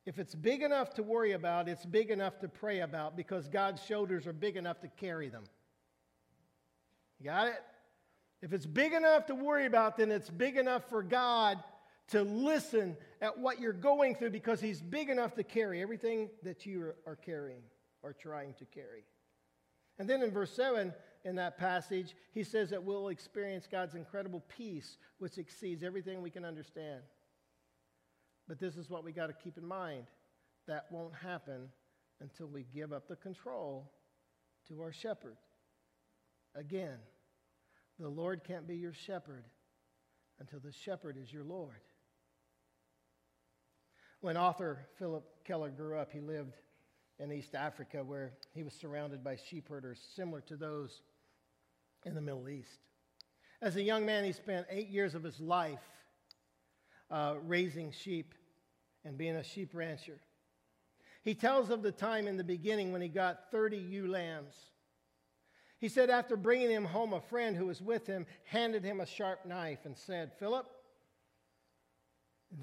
if 0.05 0.19
it's 0.19 0.35
big 0.35 0.61
enough 0.61 0.93
to 0.95 1.03
worry 1.03 1.31
about, 1.31 1.67
it's 1.67 1.85
big 1.85 2.11
enough 2.11 2.39
to 2.39 2.47
pray 2.47 2.81
about 2.81 3.15
because 3.15 3.47
God's 3.47 3.83
shoulders 3.83 4.27
are 4.27 4.33
big 4.33 4.55
enough 4.55 4.79
to 4.81 4.87
carry 4.87 5.29
them. 5.29 5.45
You 7.19 7.25
got 7.25 7.47
it? 7.47 7.61
If 8.41 8.53
it's 8.53 8.65
big 8.65 8.93
enough 8.93 9.27
to 9.27 9.35
worry 9.35 9.65
about, 9.65 9.97
then 9.97 10.11
it's 10.11 10.29
big 10.29 10.57
enough 10.57 10.89
for 10.89 11.01
God 11.01 11.63
to 12.09 12.21
listen 12.21 12.95
at 13.21 13.37
what 13.37 13.59
you're 13.59 13.73
going 13.73 14.15
through 14.15 14.29
because 14.29 14.61
He's 14.61 14.81
big 14.81 15.09
enough 15.09 15.33
to 15.35 15.43
carry 15.43 15.81
everything 15.81 16.29
that 16.43 16.65
you 16.65 16.93
are 17.07 17.15
carrying 17.15 17.63
or 18.03 18.13
trying 18.13 18.53
to 18.55 18.65
carry. 18.65 19.03
And 19.97 20.09
then 20.09 20.21
in 20.21 20.31
verse 20.31 20.51
7 20.51 20.93
in 21.23 21.35
that 21.35 21.57
passage, 21.57 22.15
he 22.33 22.43
says 22.43 22.69
that 22.69 22.83
we'll 22.83 23.07
experience 23.07 23.67
God's 23.69 23.95
incredible 23.95 24.43
peace, 24.55 24.97
which 25.17 25.37
exceeds 25.37 25.83
everything 25.83 26.21
we 26.21 26.29
can 26.29 26.45
understand. 26.45 27.01
But 28.47 28.59
this 28.59 28.75
is 28.75 28.89
what 28.89 29.03
we 29.03 29.11
got 29.11 29.27
to 29.27 29.33
keep 29.33 29.57
in 29.57 29.65
mind 29.65 30.05
that 30.67 30.85
won't 30.91 31.15
happen 31.15 31.69
until 32.21 32.47
we 32.47 32.65
give 32.73 32.93
up 32.93 33.07
the 33.07 33.15
control 33.15 33.91
to 34.67 34.81
our 34.81 34.91
shepherd. 34.91 35.37
Again, 36.55 36.97
the 37.99 38.09
Lord 38.09 38.43
can't 38.43 38.67
be 38.67 38.75
your 38.75 38.93
shepherd 38.93 39.43
until 40.39 40.59
the 40.59 40.71
shepherd 40.71 41.17
is 41.21 41.31
your 41.31 41.43
Lord. 41.43 41.81
When 44.21 44.37
author 44.37 44.79
Phillip 44.97 45.23
Keller 45.45 45.69
grew 45.69 45.97
up, 45.97 46.11
he 46.11 46.19
lived 46.19 46.55
in 47.19 47.31
East 47.31 47.55
Africa 47.55 48.03
where 48.03 48.33
he 48.53 48.63
was 48.63 48.73
surrounded 48.73 49.23
by 49.23 49.35
sheep 49.35 49.69
herders 49.69 49.99
similar 50.15 50.41
to 50.41 50.55
those 50.55 51.01
in 52.05 52.15
the 52.15 52.21
Middle 52.21 52.49
East. 52.49 52.79
As 53.61 53.75
a 53.75 53.81
young 53.81 54.05
man, 54.05 54.23
he 54.23 54.31
spent 54.31 54.65
eight 54.69 54.89
years 54.89 55.15
of 55.15 55.23
his 55.23 55.39
life 55.39 55.83
uh, 57.09 57.35
raising 57.43 57.91
sheep 57.91 58.33
and 59.03 59.17
being 59.17 59.35
a 59.35 59.43
sheep 59.43 59.69
rancher. 59.73 60.19
He 61.23 61.33
tells 61.33 61.69
of 61.69 61.81
the 61.81 61.91
time 61.91 62.27
in 62.27 62.37
the 62.37 62.43
beginning 62.43 62.91
when 62.91 63.01
he 63.01 63.07
got 63.07 63.51
30 63.51 63.77
ewe 63.77 64.07
lambs. 64.07 64.53
He 65.79 65.89
said, 65.89 66.09
after 66.09 66.37
bringing 66.37 66.71
him 66.71 66.85
home, 66.85 67.13
a 67.13 67.21
friend 67.21 67.55
who 67.55 67.65
was 67.65 67.81
with 67.81 68.07
him 68.07 68.25
handed 68.45 68.83
him 68.83 69.01
a 69.01 69.05
sharp 69.05 69.45
knife 69.45 69.85
and 69.85 69.97
said, 69.97 70.31
Phillip, 70.39 70.67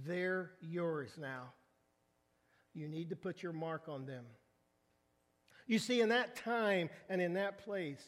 they're 0.07 0.53
yours 0.61 1.11
now. 1.19 1.53
You 2.75 2.89
need 2.89 3.11
to 3.11 3.17
put 3.17 3.43
your 3.43 3.53
mark 3.53 3.89
on 3.89 4.07
them. 4.07 4.25
You 5.67 5.79
see, 5.79 6.01
in 6.01 6.09
that 6.09 6.37
time 6.37 6.89
and 7.09 7.21
in 7.21 7.35
that 7.35 7.59
place, 7.59 8.03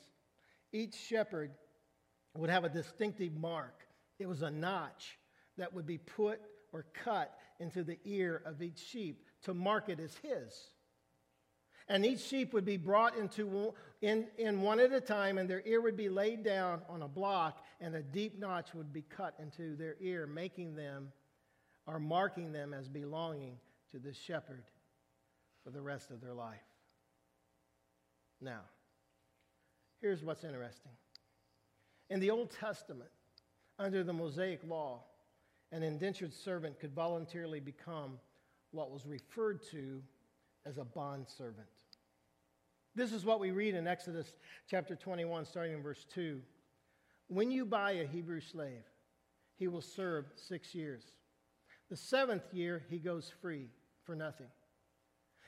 each 0.73 0.95
shepherd 0.95 1.53
would 2.35 2.51
have 2.51 2.65
a 2.65 2.69
distinctive 2.69 3.35
mark. 3.35 3.83
It 4.19 4.27
was 4.27 4.43
a 4.43 4.51
notch 4.51 5.19
that 5.59 5.73
would 5.73 5.87
be 5.87 5.99
put 5.99 6.41
or 6.73 6.87
cut 6.93 7.37
into 7.61 7.85
the 7.85 7.99
ear 8.05 8.43
of 8.45 8.63
each 8.63 8.79
sheep 8.79 9.23
to 9.43 9.55
mark 9.55 9.89
it 9.89 10.01
as 10.01 10.17
his. 10.17 10.71
And 11.89 12.05
each 12.07 12.21
sheep 12.21 12.55
would 12.55 12.65
be 12.65 12.79
brought 12.79 13.17
into 13.17 13.75
in, 14.01 14.27
in 14.39 14.63
one 14.63 14.81
at 14.81 14.93
a 14.93 15.01
time, 15.01 15.39
and 15.39 15.49
their 15.49 15.63
ear 15.67 15.81
would 15.81 15.97
be 15.97 16.09
laid 16.09 16.43
down 16.43 16.83
on 16.89 17.03
a 17.03 17.09
block, 17.09 17.63
and 17.81 17.95
a 17.95 18.03
deep 18.03 18.39
notch 18.39 18.75
would 18.75 18.93
be 18.93 19.03
cut 19.03 19.35
into 19.39 19.77
their 19.77 19.97
ear, 20.01 20.27
making 20.27 20.77
them 20.77 21.13
or 21.87 21.99
marking 21.99 22.53
them 22.53 22.73
as 22.73 22.89
belonging 22.89 23.59
to 23.91 23.99
the 23.99 24.13
shepherd 24.13 24.65
for 25.63 25.71
the 25.71 25.81
rest 25.81 26.11
of 26.11 26.21
their 26.21 26.35
life. 26.35 26.57
Now, 28.41 28.61
here's 30.01 30.23
what's 30.23 30.45
interesting. 30.45 30.93
In 32.11 32.21
the 32.21 32.31
Old 32.31 32.51
Testament, 32.51 33.11
under 33.79 34.05
the 34.05 34.13
Mosaic 34.13 34.61
law, 34.67 35.03
an 35.73 35.83
indentured 35.83 36.33
servant 36.33 36.79
could 36.79 36.95
voluntarily 36.95 37.61
become 37.61 38.19
what 38.71 38.91
was 38.91 39.07
referred 39.07 39.63
to 39.71 40.03
as 40.67 40.79
a 40.79 40.85
bond 40.85 41.27
servant. 41.29 41.67
This 42.97 43.13
is 43.13 43.25
what 43.25 43.41
we 43.41 43.51
read 43.51 43.75
in 43.75 43.89
Exodus 43.89 44.33
chapter 44.71 44.95
21, 44.95 45.47
starting 45.47 45.75
in 45.75 45.83
verse 45.83 46.07
2. 46.15 46.41
When 47.27 47.51
you 47.51 47.67
buy 47.67 47.93
a 47.93 48.07
Hebrew 48.07 48.41
slave, 48.41 48.85
he 49.57 49.67
will 49.67 49.81
serve 49.81 50.27
six 50.37 50.75
years. 50.77 51.03
The 51.91 51.97
seventh 51.97 52.53
year, 52.53 52.85
he 52.89 52.99
goes 52.99 53.33
free 53.41 53.71
for 54.05 54.15
nothing. 54.15 54.47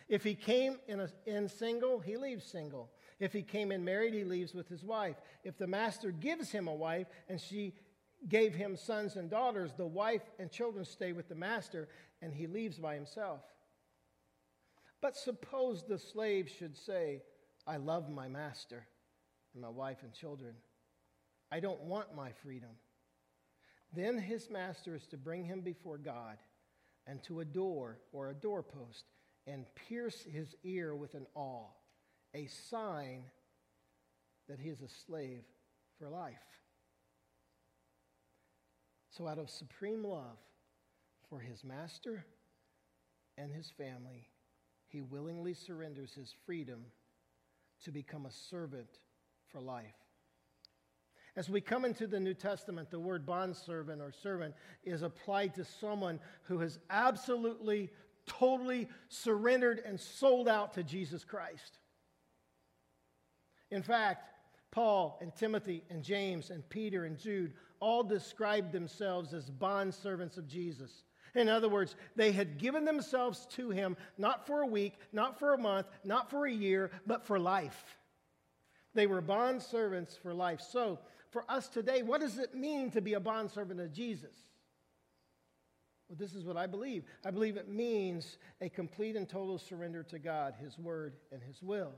If 0.09 0.25
he 0.25 0.35
came 0.35 0.79
in, 0.89 1.01
a, 1.01 1.09
in 1.25 1.49
single, 1.49 2.01
he 2.01 2.17
leaves 2.17 2.45
single. 2.45 2.91
If 3.21 3.33
he 3.33 3.43
came 3.43 3.71
in 3.71 3.85
married, 3.85 4.15
he 4.15 4.25
leaves 4.25 4.53
with 4.53 4.69
his 4.69 4.83
wife. 4.83 5.17
If 5.45 5.57
the 5.57 5.67
master 5.69 6.11
gives 6.11 6.51
him 6.51 6.67
a 6.67 6.75
wife 6.75 7.07
and 7.29 7.41
she 7.41 7.75
gave 8.29 8.55
him 8.55 8.77
sons 8.77 9.15
and 9.15 9.31
daughters, 9.31 9.73
the 9.77 9.87
wife 9.87 10.23
and 10.41 10.51
children 10.51 10.85
stay 10.85 11.13
with 11.13 11.29
the 11.29 11.35
master 11.37 11.89
and 12.21 12.35
he 12.35 12.49
leaves 12.49 12.79
by 12.79 12.95
himself. 12.95 13.41
But 15.01 15.17
suppose 15.17 15.85
the 15.85 15.99
slave 15.99 16.49
should 16.49 16.77
say, 16.77 17.23
I 17.67 17.77
love 17.79 18.09
my 18.09 18.29
master 18.29 18.87
and 19.53 19.63
my 19.63 19.69
wife 19.69 19.99
and 20.03 20.13
children. 20.13 20.55
I 21.51 21.61
don't 21.61 21.81
want 21.83 22.15
my 22.15 22.31
freedom. 22.43 22.71
Then 23.95 24.19
his 24.19 24.51
master 24.51 24.95
is 24.95 25.07
to 25.09 25.17
bring 25.17 25.45
him 25.45 25.61
before 25.61 25.99
God 25.99 26.37
and 27.07 27.23
to 27.25 27.41
a 27.41 27.45
door 27.45 27.99
or 28.13 28.31
a 28.31 28.35
doorpost 28.35 29.05
and 29.47 29.65
pierce 29.89 30.23
his 30.23 30.55
ear 30.65 30.95
with 30.95 31.15
an 31.15 31.27
awl, 31.35 31.81
a 32.35 32.47
sign 32.47 33.25
that 34.49 34.59
he 34.59 34.69
is 34.69 34.81
a 34.83 34.89
slave 34.89 35.45
for 35.99 36.09
life. 36.09 36.35
So, 39.11 39.27
out 39.27 39.39
of 39.39 39.49
supreme 39.49 40.05
love 40.05 40.37
for 41.31 41.41
his 41.41 41.65
master 41.65 42.27
and 43.39 43.51
his 43.51 43.71
family, 43.71 44.29
he 44.89 45.01
willingly 45.01 45.55
surrenders 45.55 46.13
his 46.13 46.35
freedom 46.45 46.85
to 47.85 47.91
become 47.91 48.27
a 48.27 48.31
servant 48.31 48.89
for 49.49 49.61
life. 49.61 49.95
As 51.37 51.51
we 51.51 51.61
come 51.61 51.85
into 51.85 52.07
the 52.07 52.19
New 52.19 52.33
Testament, 52.33 52.91
the 52.91 52.99
word 52.99 53.27
bondservant 53.27 54.01
or 54.01 54.11
servant 54.11 54.55
is 54.85 55.03
applied 55.03 55.55
to 55.57 55.65
someone 55.65 56.19
who 56.45 56.59
has 56.61 56.79
absolutely, 56.89 57.91
totally 58.27 58.89
surrendered 59.09 59.83
and 59.85 60.01
sold 60.01 60.49
out 60.49 60.73
to 60.75 60.83
Jesus 60.83 61.25
Christ. 61.25 61.79
In 63.71 63.83
fact, 63.83 64.31
Paul 64.71 65.19
and 65.21 65.35
Timothy 65.35 65.85
and 65.91 66.03
James 66.03 66.51
and 66.51 66.67
Peter 66.69 67.05
and 67.05 67.19
Jude 67.19 67.53
all 67.81 68.03
described 68.03 68.73
themselves 68.73 69.35
as 69.35 69.51
bondservants 69.51 70.39
of 70.39 70.49
Jesus. 70.49 71.05
In 71.37 71.51
other 71.51 71.69
words, 71.69 71.95
they 72.17 72.33
had 72.33 72.57
given 72.57 72.87
themselves 72.87 73.47
to 73.53 73.69
him 73.69 73.97
not 74.17 74.47
for 74.47 74.63
a 74.63 74.67
week, 74.67 74.95
not 75.13 75.39
for 75.39 75.53
a 75.53 75.59
month, 75.59 75.87
not 76.03 76.31
for 76.31 76.47
a 76.47 76.53
year, 76.53 76.91
but 77.07 77.27
for 77.27 77.39
life. 77.39 77.99
They 78.95 79.07
were 79.07 79.21
bond 79.21 79.63
servants 79.63 80.17
for 80.17 80.33
life. 80.33 80.63
So, 80.63 80.99
for 81.31 81.45
us 81.51 81.69
today, 81.69 82.03
what 82.03 82.23
does 82.23 82.39
it 82.39 82.55
mean 82.55 82.91
to 82.93 83.03
be 83.03 83.13
a 83.13 83.21
bond 83.21 83.51
servant 83.51 83.81
of 83.81 83.93
Jesus? 83.93 84.35
Well, 86.09 86.17
this 86.19 86.35
is 86.35 86.45
what 86.45 86.57
I 86.57 86.67
believe. 86.67 87.05
I 87.25 87.31
believe 87.31 87.59
it 87.59 87.69
means 87.69 88.39
a 88.63 88.71
complete 88.71 89.17
and 89.17 89.29
total 89.29 89.59
surrender 89.59 90.03
to 90.05 90.19
God, 90.19 90.55
His 90.59 90.79
Word, 90.79 91.15
and 91.31 91.43
His 91.43 91.63
will. 91.63 91.93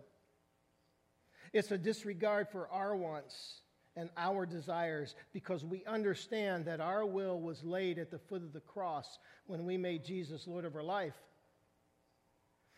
It's 1.53 1.71
a 1.71 1.79
disregard 1.79 2.49
for 2.49 2.69
our 2.71 2.97
wants 2.97 3.61
and 3.99 4.09
our 4.17 4.47
desires 4.47 5.17
because 5.33 5.65
we 5.65 5.85
understand 5.85 6.65
that 6.67 6.81
our 6.81 7.05
will 7.05 7.41
was 7.41 7.65
laid 7.65 7.99
at 7.99 8.11
the 8.11 8.19
foot 8.19 8.43
of 8.43 8.53
the 8.53 8.61
cross 8.61 9.19
when 9.47 9.67
we 9.67 9.77
made 9.77 10.05
Jesus 10.05 10.47
Lord 10.47 10.65
of 10.65 10.77
our 10.77 10.85
life. 10.85 11.17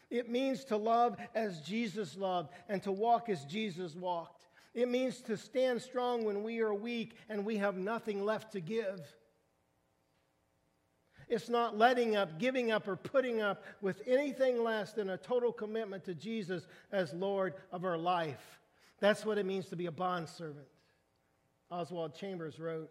It 0.09 0.30
means 0.30 0.64
to 0.64 0.76
love 0.76 1.16
as 1.35 1.61
Jesus 1.61 2.16
loved 2.16 2.50
and 2.68 2.83
to 2.83 2.90
walk 2.90 3.28
as 3.28 3.44
Jesus 3.44 3.94
walked. 3.94 4.46
It 4.74 4.88
means 4.88 5.20
to 5.22 5.37
stand 5.37 5.83
strong 5.83 6.24
when 6.24 6.42
we 6.42 6.61
are 6.61 6.74
weak 6.74 7.14
and 7.28 7.44
we 7.44 7.59
have 7.59 7.76
nothing 7.76 8.24
left 8.24 8.52
to 8.52 8.61
give. 8.61 9.00
It's 11.28 11.48
not 11.48 11.78
letting 11.78 12.16
up, 12.16 12.40
giving 12.40 12.72
up, 12.72 12.88
or 12.88 12.96
putting 12.96 13.40
up 13.40 13.62
with 13.80 14.02
anything 14.06 14.64
less 14.64 14.94
than 14.94 15.11
a 15.11 15.16
total 15.16 15.52
commitment 15.52 16.04
to 16.06 16.14
Jesus 16.14 16.66
as 16.90 17.12
Lord 17.12 17.54
of 17.70 17.85
our 17.85 17.98
life. 17.98 18.59
That's 18.98 19.24
what 19.24 19.38
it 19.38 19.46
means 19.46 19.66
to 19.66 19.76
be 19.76 19.87
a 19.87 19.92
bondservant. 19.92 20.66
Oswald 21.70 22.14
Chambers 22.14 22.59
wrote 22.59 22.90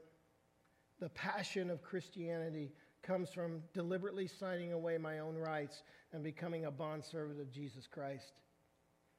The 0.99 1.09
passion 1.09 1.69
of 1.69 1.81
Christianity 1.81 2.71
comes 3.01 3.29
from 3.29 3.61
deliberately 3.73 4.27
signing 4.27 4.73
away 4.73 4.97
my 4.97 5.19
own 5.19 5.35
rights 5.35 5.83
and 6.13 6.23
becoming 6.23 6.65
a 6.65 6.71
bondservant 6.71 7.39
of 7.39 7.51
Jesus 7.51 7.87
Christ. 7.87 8.33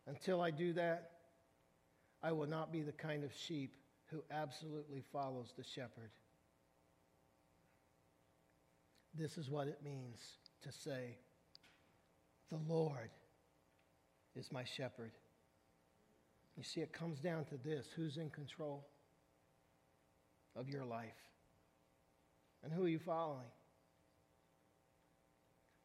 Until 0.07 0.40
I 0.40 0.51
do 0.51 0.73
that, 0.75 1.11
I 2.23 2.33
will 2.33 2.46
not 2.46 2.73
be 2.73 2.83
the 2.83 2.92
kind 2.92 3.25
of 3.25 3.33
sheep 3.33 3.77
who 4.07 4.23
absolutely 4.31 5.03
follows 5.12 5.53
the 5.57 5.64
shepherd. 5.64 6.11
This 9.14 9.38
is 9.38 9.51
what 9.51 9.66
it 9.66 9.81
means 9.85 10.18
to 10.62 10.73
say, 10.73 11.18
The 12.51 12.61
Lord 12.68 13.11
is 14.37 14.53
my 14.53 14.64
shepherd. 14.64 15.12
You 16.57 16.64
see, 16.64 16.81
it 16.81 16.92
comes 16.92 17.20
down 17.20 17.44
to 17.46 17.57
this 17.57 17.87
who's 17.94 18.16
in 18.18 18.31
control 18.31 18.87
of 20.57 20.69
your 20.69 20.85
life? 20.85 21.15
And 22.63 22.73
who 22.73 22.85
are 22.85 22.89
you 22.89 22.99
following? 22.99 23.51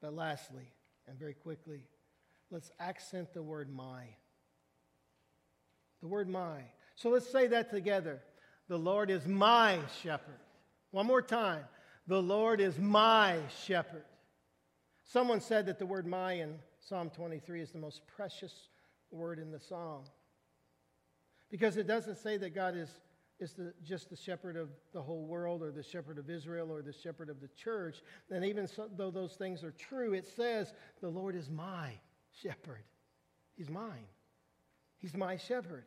But 0.01 0.13
lastly, 0.13 0.67
and 1.08 1.17
very 1.17 1.34
quickly, 1.34 1.82
let's 2.51 2.71
accent 2.80 3.34
the 3.34 3.43
word 3.43 3.73
my. 3.73 4.04
The 6.01 6.08
word 6.08 6.28
my. 6.28 6.62
So 6.95 7.10
let's 7.10 7.30
say 7.30 7.47
that 7.47 7.71
together. 7.71 8.21
The 8.67 8.78
Lord 8.78 9.10
is 9.10 9.25
my 9.28 9.80
shepherd. 10.01 10.39
One 10.91 11.08
more 11.08 11.21
time. 11.21 11.63
The 12.08 12.21
Lord 12.21 12.62
is 12.62 12.78
my 12.78 13.39
shepherd. 13.65 14.06
Someone 15.04 15.41
said 15.41 15.65
that 15.67 15.80
the 15.80 15.86
word 15.86 16.06
my 16.06 16.34
in 16.34 16.56
Psalm 16.80 17.10
23 17.10 17.62
is 17.62 17.71
the 17.71 17.80
most 17.80 18.01
precious 18.08 18.69
word 19.12 19.39
in 19.39 19.51
the 19.51 19.60
psalm 19.60 20.04
because 21.49 21.78
it 21.78 21.88
doesn't 21.88 22.17
say 22.17 22.38
that 22.38 22.54
God 22.54 22.75
is, 22.75 22.89
is 23.39 23.53
the, 23.53 23.73
just 23.83 24.09
the 24.09 24.15
shepherd 24.15 24.55
of 24.55 24.69
the 24.93 25.01
whole 25.01 25.25
world 25.25 25.61
or 25.61 25.71
the 25.71 25.83
shepherd 25.83 26.17
of 26.17 26.29
Israel 26.29 26.71
or 26.71 26.81
the 26.81 26.93
shepherd 26.93 27.29
of 27.29 27.41
the 27.41 27.49
church. 27.49 28.01
And 28.31 28.45
even 28.45 28.67
so, 28.67 28.87
though 28.95 29.11
those 29.11 29.33
things 29.33 29.63
are 29.63 29.71
true, 29.71 30.13
it 30.13 30.25
says, 30.25 30.73
The 31.01 31.09
Lord 31.09 31.35
is 31.35 31.49
my 31.49 31.91
shepherd. 32.41 32.83
He's 33.55 33.69
mine. 33.69 34.07
He's 34.97 35.15
my 35.15 35.37
shepherd. 35.37 35.85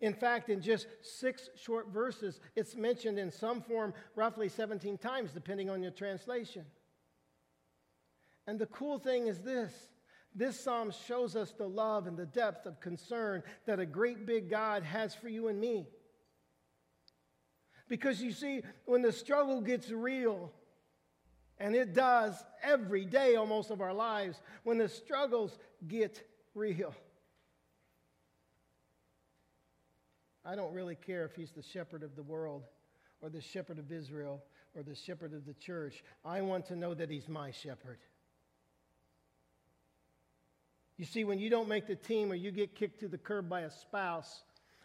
In 0.00 0.14
fact, 0.14 0.50
in 0.50 0.60
just 0.60 0.88
six 1.00 1.48
short 1.54 1.88
verses, 1.88 2.40
it's 2.56 2.74
mentioned 2.74 3.18
in 3.18 3.30
some 3.30 3.62
form 3.62 3.94
roughly 4.16 4.48
17 4.48 4.98
times, 4.98 5.30
depending 5.32 5.70
on 5.70 5.82
your 5.82 5.92
translation. 5.92 6.64
And 8.46 8.58
the 8.58 8.66
cool 8.66 8.98
thing 8.98 9.28
is 9.28 9.40
this 9.40 9.72
this 10.34 10.58
psalm 10.58 10.92
shows 11.06 11.36
us 11.36 11.52
the 11.52 11.68
love 11.68 12.06
and 12.06 12.16
the 12.16 12.26
depth 12.26 12.66
of 12.66 12.80
concern 12.80 13.42
that 13.66 13.80
a 13.80 13.86
great 13.86 14.24
big 14.26 14.48
God 14.48 14.82
has 14.82 15.14
for 15.14 15.28
you 15.28 15.48
and 15.48 15.60
me. 15.60 15.86
Because 17.88 18.22
you 18.22 18.32
see, 18.32 18.62
when 18.86 19.02
the 19.02 19.12
struggle 19.12 19.60
gets 19.60 19.90
real, 19.90 20.50
and 21.58 21.74
it 21.74 21.94
does 21.94 22.42
every 22.62 23.04
day 23.04 23.36
almost 23.36 23.70
of 23.70 23.80
our 23.80 23.92
lives, 23.92 24.40
when 24.64 24.78
the 24.78 24.88
struggles 24.88 25.58
get 25.86 26.22
real, 26.54 26.94
I 30.44 30.56
don't 30.56 30.72
really 30.74 30.96
care 30.96 31.24
if 31.24 31.34
he's 31.36 31.52
the 31.52 31.62
shepherd 31.62 32.02
of 32.02 32.16
the 32.16 32.22
world 32.22 32.64
or 33.20 33.28
the 33.28 33.40
shepherd 33.40 33.78
of 33.78 33.92
Israel 33.92 34.42
or 34.74 34.82
the 34.82 34.94
shepherd 34.94 35.34
of 35.34 35.46
the 35.46 35.54
church. 35.54 36.02
I 36.24 36.40
want 36.40 36.66
to 36.66 36.76
know 36.76 36.94
that 36.94 37.10
he's 37.10 37.28
my 37.28 37.52
shepherd. 37.52 37.98
You 40.96 41.04
see, 41.04 41.24
when 41.24 41.38
you 41.38 41.48
don't 41.48 41.68
make 41.68 41.86
the 41.86 41.96
team 41.96 42.30
or 42.30 42.34
you 42.34 42.50
get 42.50 42.74
kicked 42.74 43.00
to 43.00 43.08
the 43.08 43.18
curb 43.18 43.48
by 43.48 43.62
a 43.62 43.70
spouse, 43.70 44.42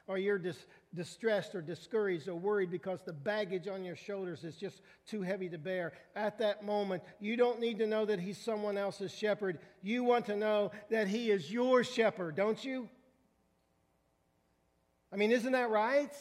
or 0.08 0.18
you're 0.18 0.40
dis- 0.40 0.66
distressed 0.94 1.54
or 1.54 1.62
discouraged 1.62 2.28
or 2.28 2.36
worried 2.36 2.72
because 2.72 3.02
the 3.04 3.14
baggage 3.14 3.68
on 3.68 3.84
your 3.84 3.96
shoulders 3.96 4.44
is 4.44 4.56
just 4.56 4.82
too 5.08 5.22
heavy 5.22 5.50
to 5.50 5.58
bear, 5.58 5.94
at 6.16 6.40
that 6.40 6.64
moment, 6.64 7.04
you 7.20 7.38
don't 7.38 7.60
need 7.60 7.80
to 7.80 7.88
know 7.88 8.06
that 8.06 8.20
he's 8.20 8.38
someone 8.38 8.78
else's 8.78 9.14
shepherd. 9.14 9.60
You 9.82 10.04
want 10.04 10.26
to 10.28 10.36
know 10.36 10.72
that 10.90 11.08
he 11.08 11.32
is 11.32 11.52
your 11.52 11.84
shepherd, 11.84 12.36
don't 12.36 12.64
you? 12.64 12.90
I 15.12 15.16
mean, 15.16 15.32
isn't 15.32 15.54
that 15.54 15.70
right? 15.70 16.14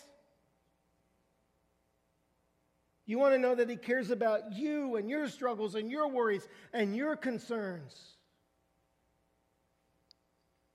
You 3.06 3.18
want 3.18 3.34
to 3.34 3.38
know 3.38 3.54
that 3.54 3.70
He 3.70 3.76
cares 3.76 4.10
about 4.10 4.52
you 4.52 4.96
and 4.96 5.08
your 5.08 5.28
struggles 5.28 5.76
and 5.76 5.90
your 5.90 6.08
worries 6.08 6.46
and 6.72 6.94
your 6.94 7.14
concerns. 7.16 7.94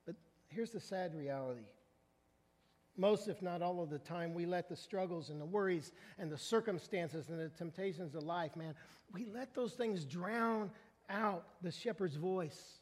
But 0.06 0.16
here's 0.48 0.72
the 0.72 0.80
sad 0.80 1.14
reality. 1.14 1.66
Most, 2.98 3.28
if 3.28 3.42
not 3.42 3.62
all 3.62 3.82
of 3.82 3.90
the 3.90 4.00
time, 4.00 4.34
we 4.34 4.46
let 4.46 4.68
the 4.68 4.76
struggles 4.76 5.30
and 5.30 5.40
the 5.40 5.46
worries 5.46 5.92
and 6.20 6.32
the 6.32 6.38
circumstances 6.38 7.30
and 7.30 7.40
the 7.40 7.50
temptations 7.50 8.16
of 8.16 8.24
life, 8.24 8.56
man, 8.56 8.76
we 9.14 9.26
let 9.26 9.54
those 9.54 9.74
things 9.74 10.06
drown 10.06 10.70
out 11.10 11.46
the 11.62 11.72
shepherd's 11.72 12.16
voice. 12.16 12.80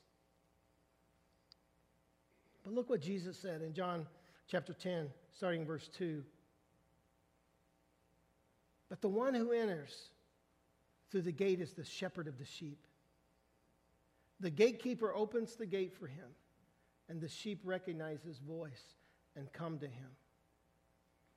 But 2.63 2.74
look 2.74 2.89
what 2.89 3.02
Jesus 3.02 3.38
said 3.38 3.62
in 3.62 3.74
John 3.74 4.06
chapter 4.48 4.74
10, 4.74 5.10
starting 5.34 5.65
verse 5.65 5.88
2. 5.98 6.24
But 8.89 9.02
the 9.02 9.10
one 9.10 9.36
who 9.36 9.52
enters 9.52 10.10
through 11.12 11.22
the 11.22 11.32
gate 11.32 11.62
is 11.62 11.74
the 11.74 11.86
shepherd 11.86 12.28
of 12.28 12.38
the 12.38 12.45
sheep. 12.45 12.80
The 14.39 14.50
gatekeeper 14.50 15.13
opens 15.13 15.56
the 15.56 15.65
gate 15.65 15.93
for 15.93 16.08
him, 16.08 16.30
and 17.10 17.22
the 17.22 17.28
sheep 17.28 17.62
recognize 17.63 18.24
his 18.24 18.39
voice 18.39 18.95
and 19.39 19.52
come 19.52 19.80
to 19.80 19.88
him. 19.88 20.10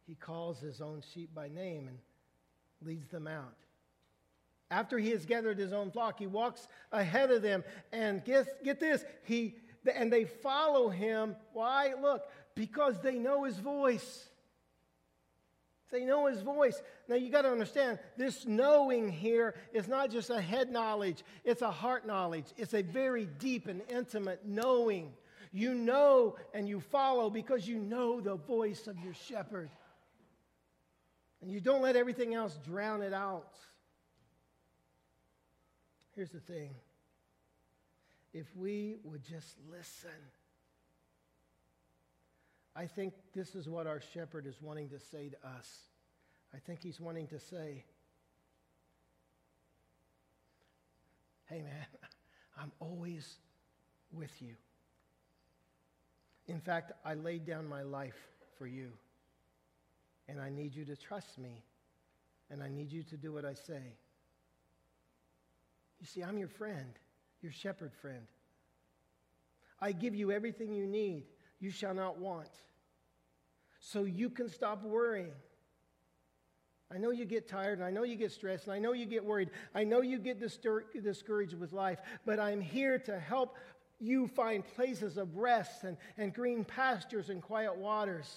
He 0.07 0.15
calls 0.15 0.61
his 0.61 0.81
own 0.81 1.03
sheep 1.15 1.35
by 1.35 1.49
name 1.49 1.89
and 1.89 1.99
leads 2.85 3.09
them 3.09 3.27
out. 3.27 3.55
After 4.71 4.99
he 4.99 5.11
has 5.11 5.25
gathered 5.25 5.59
his 5.59 5.73
own 5.73 5.91
flock, 5.91 6.19
he 6.19 6.27
walks 6.27 6.67
ahead 6.91 7.31
of 7.31 7.43
them 7.43 7.63
and 7.93 8.25
get, 8.25 8.65
get 8.65 8.81
this, 8.81 9.05
he 9.25 9.55
and 9.95 10.13
they 10.13 10.25
follow 10.25 10.89
him. 10.89 11.37
Why? 11.53 11.95
Look, 12.01 12.23
because 12.55 13.01
they 13.01 13.19
know 13.19 13.45
his 13.45 13.59
voice. 13.59 14.29
They 15.91 16.05
know 16.05 16.27
his 16.27 16.41
voice. 16.41 16.81
Now 17.09 17.17
you 17.17 17.31
got 17.31 17.43
to 17.43 17.51
understand 17.51 17.99
this 18.17 18.47
knowing 18.47 19.11
here 19.11 19.55
is 19.75 19.89
not 19.89 20.11
just 20.11 20.31
a 20.31 20.41
head 20.41 20.71
knowledge, 20.71 21.23
it's 21.45 21.63
a 21.63 21.71
heart 21.71 22.07
knowledge. 22.07 22.47
It's 22.57 22.73
a 22.73 22.83
very 22.83 23.27
deep 23.27 23.69
and 23.69 23.83
intimate 23.91 24.47
knowing. 24.47 25.13
You 25.53 25.75
know 25.75 26.37
and 26.55 26.69
you 26.69 26.81
follow 26.81 27.31
because 27.31 27.69
you 27.69 27.79
know 27.79 28.21
the 28.21 28.37
voice 28.37 28.87
of 28.87 28.99
your 29.01 29.15
shepherd. 29.15 29.71
And 31.41 31.51
you 31.51 31.61
don't 31.61 31.83
let 31.83 31.97
everything 31.97 32.35
else 32.35 32.59
drown 32.65 33.03
it 33.03 33.13
out. 33.13 33.55
Here's 36.15 36.31
the 36.31 36.41
thing 36.41 36.71
if 38.33 38.47
we 38.57 38.97
would 39.05 39.23
just 39.25 39.57
listen 39.71 40.11
I 42.75 42.87
think 42.87 43.13
this 43.35 43.55
is 43.55 43.69
what 43.69 43.87
our 43.87 44.01
shepherd 44.01 44.47
is 44.47 44.61
wanting 44.63 44.89
to 44.91 44.99
say 44.99 45.29
to 45.29 45.49
us. 45.49 45.69
I 46.55 46.59
think 46.59 46.83
he's 46.83 47.01
wanting 47.01 47.27
to 47.29 47.39
say, 47.39 47.85
Hey, 51.49 51.61
man, 51.61 51.87
I'm 52.59 52.73
always 52.81 53.37
with 54.11 54.41
you. 54.41 54.55
In 56.53 56.61
fact, 56.61 56.93
I 57.03 57.15
laid 57.15 57.47
down 57.47 57.67
my 57.67 57.83
life 57.83 58.29
for 58.59 58.67
you. 58.67 58.93
And 60.29 60.39
I 60.39 60.51
need 60.51 60.75
you 60.75 60.85
to 60.85 60.95
trust 60.95 61.39
me. 61.39 61.65
And 62.51 62.63
I 62.63 62.69
need 62.69 62.93
you 62.93 63.03
to 63.05 63.17
do 63.17 63.33
what 63.33 63.47
I 63.47 63.55
say. 63.55 63.83
You 65.99 66.07
see, 66.07 66.23
I'm 66.23 66.37
your 66.37 66.49
friend, 66.49 66.93
your 67.41 67.53
shepherd 67.53 67.95
friend. 67.95 68.27
I 69.81 69.93
give 69.93 70.15
you 70.15 70.31
everything 70.31 70.75
you 70.75 70.87
need 70.87 71.25
you 71.59 71.71
shall 71.71 71.95
not 71.95 72.19
want. 72.19 72.51
so 73.85 74.05
you 74.05 74.31
can 74.31 74.49
stop 74.49 74.85
worrying. 74.85 75.33
I 76.95 76.99
know 76.99 77.11
you 77.11 77.25
get 77.25 77.49
tired, 77.49 77.79
and 77.79 77.87
I 77.87 77.91
know 77.91 78.03
you 78.03 78.17
get 78.17 78.31
stressed, 78.31 78.67
and 78.67 78.75
I 78.75 78.79
know 78.79 78.93
you 78.93 79.07
get 79.07 79.25
worried. 79.25 79.49
I 79.75 79.83
know 79.83 80.03
you 80.03 80.19
get 80.19 80.39
discouraged 80.39 81.55
with 81.59 81.73
life, 81.73 82.01
but 82.27 82.39
I'm 82.39 82.61
here 82.61 82.99
to 83.01 83.19
help 83.19 83.57
you 84.03 84.27
find 84.27 84.65
places 84.75 85.17
of 85.17 85.37
rest 85.37 85.85
and, 85.85 85.97
and 86.19 86.35
green 86.35 86.65
pastures 86.65 87.31
and 87.31 87.41
quiet 87.41 87.77
waters. 87.77 88.29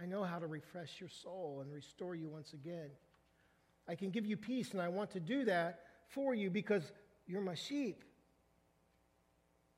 I 0.00 0.06
know 0.06 0.22
how 0.22 0.38
to 0.38 0.46
refresh 0.46 1.00
your 1.00 1.10
soul 1.10 1.60
and 1.62 1.72
restore 1.72 2.14
you 2.14 2.28
once 2.28 2.52
again. 2.52 2.90
I 3.88 3.96
can 3.96 4.10
give 4.10 4.24
you 4.24 4.36
peace, 4.36 4.70
and 4.72 4.80
I 4.80 4.88
want 4.88 5.10
to 5.12 5.20
do 5.20 5.44
that 5.46 5.80
for 6.08 6.34
you 6.34 6.50
because 6.50 6.82
you're 7.26 7.42
my 7.42 7.54
sheep. 7.54 8.04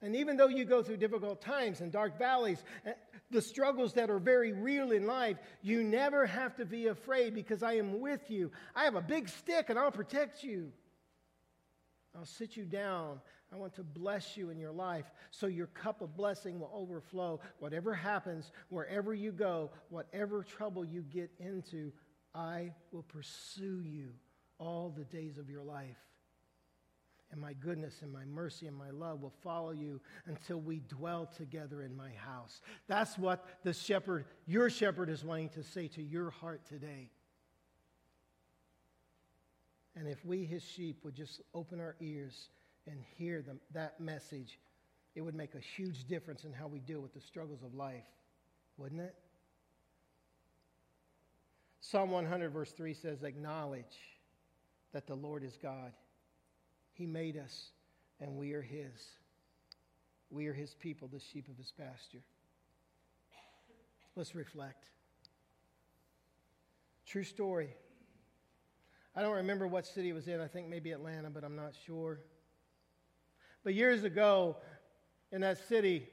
And 0.02 0.14
even 0.16 0.36
though 0.36 0.48
you 0.48 0.66
go 0.66 0.82
through 0.82 0.98
difficult 0.98 1.40
times 1.40 1.80
and 1.80 1.90
dark 1.90 2.18
valleys, 2.18 2.62
eh, 2.84 2.92
the 3.30 3.40
struggles 3.40 3.94
that 3.94 4.10
are 4.10 4.18
very 4.18 4.52
real 4.52 4.92
in 4.92 5.06
life, 5.06 5.38
you 5.62 5.82
never 5.82 6.26
have 6.26 6.54
to 6.56 6.66
be 6.66 6.88
afraid 6.88 7.34
because 7.34 7.62
I 7.62 7.74
am 7.74 8.00
with 8.00 8.30
you. 8.30 8.52
I 8.76 8.84
have 8.84 8.96
a 8.96 9.00
big 9.00 9.30
stick 9.30 9.70
and 9.70 9.78
I'll 9.78 9.90
protect 9.90 10.44
you. 10.44 10.70
I'll 12.14 12.26
sit 12.26 12.56
you 12.56 12.64
down. 12.64 13.20
I 13.54 13.56
want 13.56 13.74
to 13.74 13.84
bless 13.84 14.36
you 14.36 14.50
in 14.50 14.58
your 14.58 14.72
life 14.72 15.06
so 15.30 15.46
your 15.46 15.68
cup 15.68 16.02
of 16.02 16.16
blessing 16.16 16.58
will 16.58 16.72
overflow. 16.74 17.38
Whatever 17.60 17.94
happens, 17.94 18.50
wherever 18.68 19.14
you 19.14 19.30
go, 19.30 19.70
whatever 19.90 20.42
trouble 20.42 20.84
you 20.84 21.02
get 21.02 21.30
into, 21.38 21.92
I 22.34 22.72
will 22.90 23.04
pursue 23.04 23.80
you 23.80 24.08
all 24.58 24.92
the 24.96 25.04
days 25.04 25.38
of 25.38 25.48
your 25.48 25.62
life 25.62 25.96
and 27.34 27.40
my 27.40 27.52
goodness 27.54 28.02
and 28.02 28.12
my 28.12 28.24
mercy 28.24 28.68
and 28.68 28.76
my 28.76 28.90
love 28.90 29.20
will 29.20 29.34
follow 29.42 29.72
you 29.72 30.00
until 30.26 30.60
we 30.60 30.80
dwell 30.88 31.26
together 31.26 31.82
in 31.82 31.96
my 31.96 32.10
house. 32.10 32.60
That's 32.86 33.18
what 33.18 33.44
the 33.64 33.72
shepherd, 33.72 34.26
your 34.46 34.70
shepherd, 34.70 35.10
is 35.10 35.24
wanting 35.24 35.48
to 35.50 35.64
say 35.64 35.88
to 35.88 36.02
your 36.02 36.30
heart 36.30 36.64
today. 36.64 37.10
And 39.96 40.06
if 40.06 40.24
we, 40.24 40.44
his 40.44 40.62
sheep, 40.62 41.00
would 41.04 41.16
just 41.16 41.40
open 41.54 41.80
our 41.80 41.96
ears 42.00 42.50
and 42.86 42.98
hear 43.16 43.42
them, 43.42 43.60
that 43.72 44.00
message, 44.00 44.58
it 45.14 45.20
would 45.20 45.34
make 45.34 45.54
a 45.54 45.60
huge 45.60 46.06
difference 46.06 46.44
in 46.44 46.52
how 46.52 46.66
we 46.66 46.80
deal 46.80 47.00
with 47.00 47.14
the 47.14 47.20
struggles 47.20 47.62
of 47.62 47.74
life, 47.74 48.04
wouldn't 48.76 49.00
it? 49.00 49.14
Psalm 51.80 52.10
100, 52.10 52.50
verse 52.50 52.72
3 52.72 52.94
says, 52.94 53.22
Acknowledge 53.22 53.84
that 54.92 55.06
the 55.06 55.14
Lord 55.14 55.44
is 55.44 55.56
God. 55.60 55.92
He 56.92 57.06
made 57.06 57.36
us, 57.36 57.70
and 58.20 58.36
we 58.36 58.52
are 58.52 58.62
His. 58.62 59.08
We 60.30 60.46
are 60.46 60.52
His 60.52 60.74
people, 60.74 61.08
the 61.12 61.20
sheep 61.20 61.48
of 61.48 61.56
His 61.56 61.72
pasture. 61.72 62.22
Let's 64.16 64.34
reflect. 64.34 64.86
True 67.06 67.24
story. 67.24 67.74
I 69.16 69.22
don't 69.22 69.36
remember 69.36 69.66
what 69.66 69.86
city 69.86 70.10
it 70.10 70.12
was 70.14 70.26
in. 70.26 70.40
I 70.40 70.48
think 70.48 70.68
maybe 70.68 70.92
Atlanta, 70.92 71.30
but 71.30 71.44
I'm 71.44 71.56
not 71.56 71.72
sure. 71.86 72.20
But 73.64 73.74
years 73.74 74.04
ago, 74.04 74.58
in 75.32 75.40
that 75.40 75.58
city, 75.66 76.06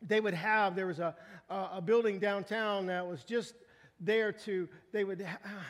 they 0.00 0.20
would 0.20 0.34
have, 0.34 0.76
there 0.76 0.86
was 0.86 1.00
a, 1.00 1.14
a, 1.50 1.82
building 1.82 2.18
downtown 2.18 2.86
that 2.86 3.06
was 3.06 3.24
just 3.24 3.54
there 4.00 4.32
to, 4.32 4.68
they 4.92 5.04
would 5.04 5.20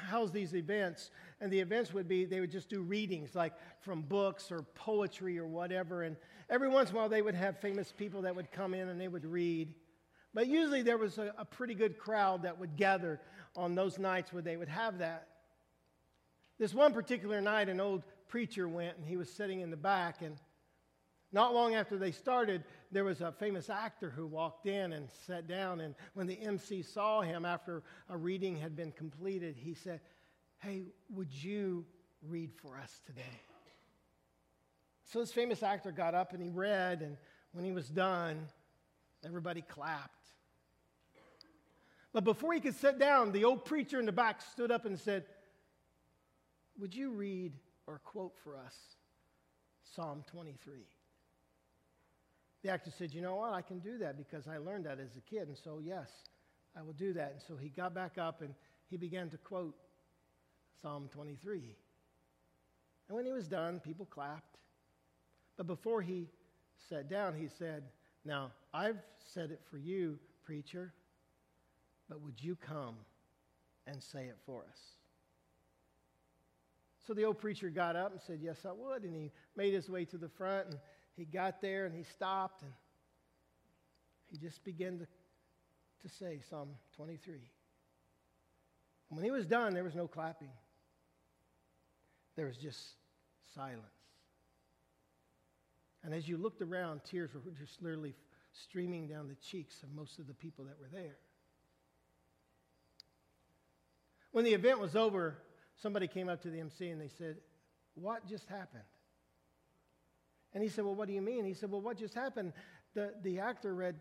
house 0.09 0.31
these 0.31 0.55
events. 0.55 1.11
And 1.41 1.51
the 1.51 1.61
events 1.61 1.93
would 1.95 2.07
be, 2.07 2.25
they 2.25 2.41
would 2.41 2.51
just 2.51 2.69
do 2.69 2.83
readings, 2.83 3.35
like 3.35 3.55
from 3.81 4.03
books 4.03 4.53
or 4.53 4.63
poetry 4.75 5.39
or 5.39 5.47
whatever. 5.47 6.03
And 6.03 6.17
every 6.51 6.69
once 6.69 6.91
in 6.91 6.97
a 6.97 6.99
while, 6.99 7.09
they 7.09 7.23
would 7.23 7.35
have 7.35 7.59
famous 7.59 7.93
people 7.93 8.23
that 8.23 8.37
would 8.37 8.53
come 8.53 8.75
in 8.75 8.89
and 8.89 9.01
they 9.01 9.09
would 9.09 9.25
read. 9.25 9.75
But 10.35 10.49
usually 10.49 10.83
there 10.83 10.99
was 10.99 11.19
a, 11.19 11.33
a 11.39 11.45
pretty 11.45 11.75
good 11.75 11.99
crowd 11.99 12.43
that 12.43 12.59
would 12.59 12.77
gather 12.77 13.21
on 13.57 13.75
those 13.75 13.99
nights 13.99 14.33
where 14.33 14.43
they 14.43 14.57
would 14.57 14.69
have 14.69 14.99
that. 14.99 15.29
This 16.59 16.75
one 16.75 16.93
particular 16.93 17.41
night, 17.41 17.69
an 17.69 17.81
old 17.81 18.05
preacher 18.29 18.69
went 18.69 18.97
and 18.97 19.07
he 19.07 19.17
was 19.17 19.31
sitting 19.31 19.61
in 19.61 19.71
the 19.71 19.77
back. 19.77 20.23
And 20.23 20.37
not 21.35 21.53
long 21.53 21.75
after 21.75 21.99
they 21.99 22.13
started, 22.13 22.63
there 22.93 23.03
was 23.03 23.21
a 23.21 23.33
famous 23.33 23.69
actor 23.69 24.09
who 24.09 24.25
walked 24.25 24.67
in 24.67 24.93
and 24.93 25.09
sat 25.27 25.49
down. 25.49 25.81
And 25.81 25.97
when 26.15 26.29
the 26.29 26.41
MC 26.41 26.83
saw 26.83 27.23
him 27.23 27.45
after 27.45 27.83
a 28.09 28.17
reading 28.17 28.57
had 28.57 28.77
been 28.77 28.93
completed, 28.93 29.57
he 29.59 29.75
said, 29.75 30.01
Hey, 30.61 30.85
would 31.11 31.33
you 31.33 31.85
read 32.23 32.53
for 32.55 32.79
us 32.79 33.01
today? 33.05 33.41
So 35.03 35.19
this 35.19 35.33
famous 35.33 35.65
actor 35.65 35.91
got 35.91 36.15
up 36.15 36.33
and 36.35 36.43
he 36.43 36.51
read, 36.51 37.03
and 37.03 37.17
when 37.53 37.65
he 37.65 37.73
was 37.73 37.89
done, 37.89 38.47
everybody 39.25 39.63
clapped. 39.63 40.31
But 42.13 42.23
before 42.23 42.53
he 42.53 42.61
could 42.61 42.77
sit 42.77 43.01
down, 43.01 43.33
the 43.33 43.43
old 43.43 43.65
preacher 43.65 43.99
in 43.99 44.07
the 44.07 44.13
back 44.13 44.41
stood 44.41 44.71
up 44.71 44.87
and 44.87 44.99
said, 44.99 45.25
Would 46.79 46.95
you 46.95 47.11
read 47.11 47.55
or 47.89 47.99
quote 47.99 48.37
for 48.45 48.57
us 48.57 48.77
Psalm 49.83 50.23
23? 50.31 50.85
The 52.65 52.71
actor 52.71 52.91
said, 52.91 53.13
You 53.13 53.21
know 53.21 53.37
what? 53.37 53.53
I 53.53 53.61
can 53.61 53.79
do 53.79 53.99
that 53.99 54.17
because 54.17 54.49
I 54.49 54.57
learned 54.57 54.87
that 54.87 54.99
as 54.99 55.11
a 55.17 55.21
kid. 55.21 55.49
And 55.49 55.57
so, 55.57 55.81
yes, 55.85 56.09
I 56.77 56.83
will 56.83 56.95
do 56.95 57.13
that. 57.13 57.33
And 57.33 57.43
so 57.47 57.57
he 57.57 57.69
got 57.69 57.95
back 57.95 58.17
up 58.17 58.41
and 58.41 58.55
he 58.89 58.97
began 58.97 59.29
to 59.31 59.37
quote 59.37 59.75
Psalm 60.81 61.11
23. 61.13 61.77
And 63.09 63.17
when 63.17 63.27
he 63.27 63.33
was 63.33 63.47
done, 63.47 63.81
people 63.81 64.07
clapped. 64.07 64.57
But 65.59 65.67
before 65.67 66.01
he 66.01 66.27
sat 66.89 67.11
down, 67.11 67.35
he 67.35 67.49
said, 67.49 67.85
Now, 68.25 68.51
I've 68.73 69.03
said 69.19 69.51
it 69.51 69.61
for 69.71 69.77
you, 69.77 70.19
preacher, 70.43 70.95
but 72.09 72.23
would 72.23 72.43
you 72.43 72.57
come 72.57 72.97
and 73.87 74.03
say 74.03 74.25
it 74.25 74.39
for 74.47 74.63
us? 74.63 74.81
So 77.07 77.13
the 77.13 77.25
old 77.25 77.39
preacher 77.39 77.69
got 77.69 77.95
up 77.95 78.13
and 78.13 78.21
said, 78.27 78.39
Yes, 78.43 78.65
I 78.67 78.73
would. 78.73 79.03
And 79.03 79.15
he 79.15 79.33
made 79.55 79.75
his 79.75 79.91
way 79.91 80.07
to 80.07 80.17
the 80.17 80.31
front 80.31 80.69
and 80.69 80.79
he 81.17 81.25
got 81.25 81.61
there 81.61 81.87
and 81.87 81.95
he 81.95 82.03
stopped 82.03 82.63
and 82.63 82.73
he 84.31 84.37
just 84.37 84.65
began 84.65 84.99
to, 84.99 85.07
to 86.03 86.15
say 86.15 86.41
Psalm 86.49 86.71
23. 86.97 87.35
And 87.35 89.19
when 89.19 89.25
he 89.25 89.31
was 89.31 89.47
done, 89.47 89.75
there 89.75 89.85
was 89.85 89.95
no 89.95 90.09
clapping, 90.09 90.51
there 92.37 92.47
was 92.47 92.57
just 92.57 92.81
silence. 93.55 93.81
And 96.03 96.13
as 96.13 96.29
you 96.29 96.37
looked 96.37 96.61
around, 96.61 97.01
tears 97.05 97.31
were 97.33 97.41
just 97.53 97.81
literally 97.81 98.15
streaming 98.53 99.09
down 99.09 99.29
the 99.29 99.37
cheeks 99.37 99.83
of 99.83 99.93
most 99.95 100.19
of 100.19 100.27
the 100.27 100.35
people 100.35 100.65
that 100.67 100.79
were 100.79 100.89
there. 100.93 101.17
When 104.33 104.45
the 104.45 104.53
event 104.53 104.81
was 104.81 104.97
over, 104.97 105.39
somebody 105.81 106.09
came 106.09 106.29
up 106.29 106.43
to 106.43 106.51
the 106.51 106.61
MC 106.61 106.91
and 106.91 107.01
they 107.01 107.09
said, 107.09 107.37
What 107.95 108.27
just 108.27 108.49
happened? 108.49 108.83
And 110.55 110.63
he 110.63 110.69
said, 110.69 110.85
Well, 110.85 110.95
what 110.95 111.09
do 111.09 111.15
you 111.15 111.21
mean? 111.21 111.45
He 111.45 111.55
said, 111.55 111.71
Well, 111.71 111.81
what 111.81 111.99
just 111.99 112.15
happened? 112.15 112.53
The, 112.95 113.13
the 113.23 113.41
actor 113.41 113.75
read, 113.75 113.97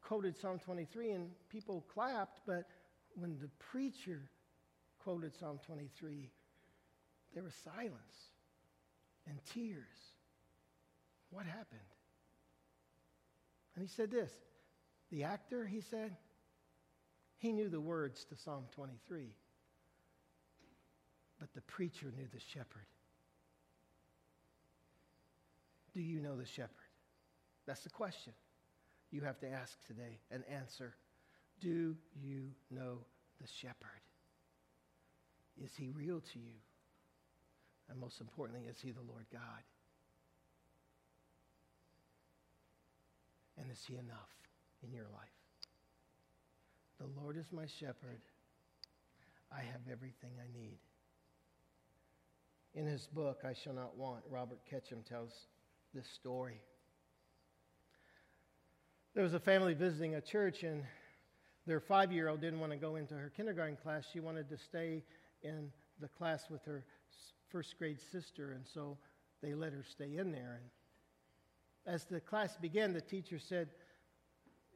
quoted 0.00 0.36
Psalm 0.36 0.58
23, 0.58 1.10
and 1.10 1.30
people 1.50 1.84
clapped, 1.92 2.40
but 2.46 2.64
when 3.14 3.38
the 3.40 3.48
preacher 3.58 4.30
quoted 4.98 5.34
Psalm 5.38 5.60
23, 5.66 6.30
there 7.34 7.42
was 7.42 7.54
silence 7.54 8.30
and 9.28 9.38
tears. 9.52 10.16
What 11.30 11.46
happened? 11.46 11.80
And 13.74 13.82
he 13.82 13.88
said 13.88 14.10
this 14.10 14.30
the 15.10 15.24
actor, 15.24 15.66
he 15.66 15.80
said, 15.80 16.16
he 17.36 17.52
knew 17.52 17.68
the 17.68 17.80
words 17.80 18.24
to 18.26 18.36
Psalm 18.36 18.64
23, 18.74 19.26
but 21.40 21.52
the 21.54 21.60
preacher 21.62 22.12
knew 22.16 22.26
the 22.32 22.40
shepherd. 22.40 22.86
Do 25.94 26.00
you 26.00 26.20
know 26.20 26.36
the 26.36 26.46
shepherd? 26.46 26.70
That's 27.66 27.82
the 27.82 27.90
question 27.90 28.32
you 29.10 29.20
have 29.20 29.38
to 29.40 29.48
ask 29.48 29.76
today 29.86 30.18
and 30.30 30.42
answer. 30.50 30.94
Do 31.60 31.94
you 32.20 32.48
know 32.70 32.98
the 33.40 33.46
shepherd? 33.60 34.00
Is 35.62 35.70
he 35.76 35.90
real 35.90 36.20
to 36.20 36.38
you? 36.38 36.54
And 37.90 38.00
most 38.00 38.20
importantly, 38.20 38.66
is 38.68 38.80
he 38.80 38.90
the 38.90 39.02
Lord 39.02 39.26
God? 39.30 39.62
And 43.58 43.70
is 43.70 43.84
he 43.86 43.94
enough 43.94 44.30
in 44.82 44.92
your 44.92 45.06
life? 45.12 45.28
The 46.98 47.20
Lord 47.20 47.36
is 47.36 47.52
my 47.52 47.66
shepherd. 47.66 48.20
I 49.52 49.60
have 49.60 49.82
everything 49.90 50.30
I 50.40 50.58
need. 50.58 50.78
In 52.74 52.86
his 52.86 53.06
book, 53.06 53.42
I 53.44 53.52
Shall 53.52 53.74
Not 53.74 53.98
Want, 53.98 54.22
Robert 54.30 54.60
Ketchum 54.68 55.02
tells 55.06 55.32
this 55.94 56.08
story. 56.08 56.60
There 59.14 59.22
was 59.22 59.34
a 59.34 59.40
family 59.40 59.74
visiting 59.74 60.14
a 60.14 60.20
church, 60.20 60.62
and 60.62 60.84
their 61.66 61.80
five 61.80 62.12
year 62.12 62.28
old 62.28 62.40
didn't 62.40 62.60
want 62.60 62.72
to 62.72 62.78
go 62.78 62.96
into 62.96 63.14
her 63.14 63.30
kindergarten 63.36 63.76
class. 63.76 64.04
She 64.10 64.20
wanted 64.20 64.48
to 64.48 64.56
stay 64.56 65.02
in 65.42 65.70
the 66.00 66.08
class 66.08 66.48
with 66.50 66.64
her 66.64 66.84
first 67.50 67.78
grade 67.78 68.00
sister, 68.00 68.52
and 68.52 68.64
so 68.66 68.96
they 69.42 69.54
let 69.54 69.72
her 69.72 69.84
stay 69.84 70.16
in 70.16 70.32
there. 70.32 70.60
And 70.60 71.94
as 71.94 72.04
the 72.04 72.20
class 72.20 72.56
began, 72.56 72.92
the 72.92 73.00
teacher 73.00 73.38
said, 73.38 73.68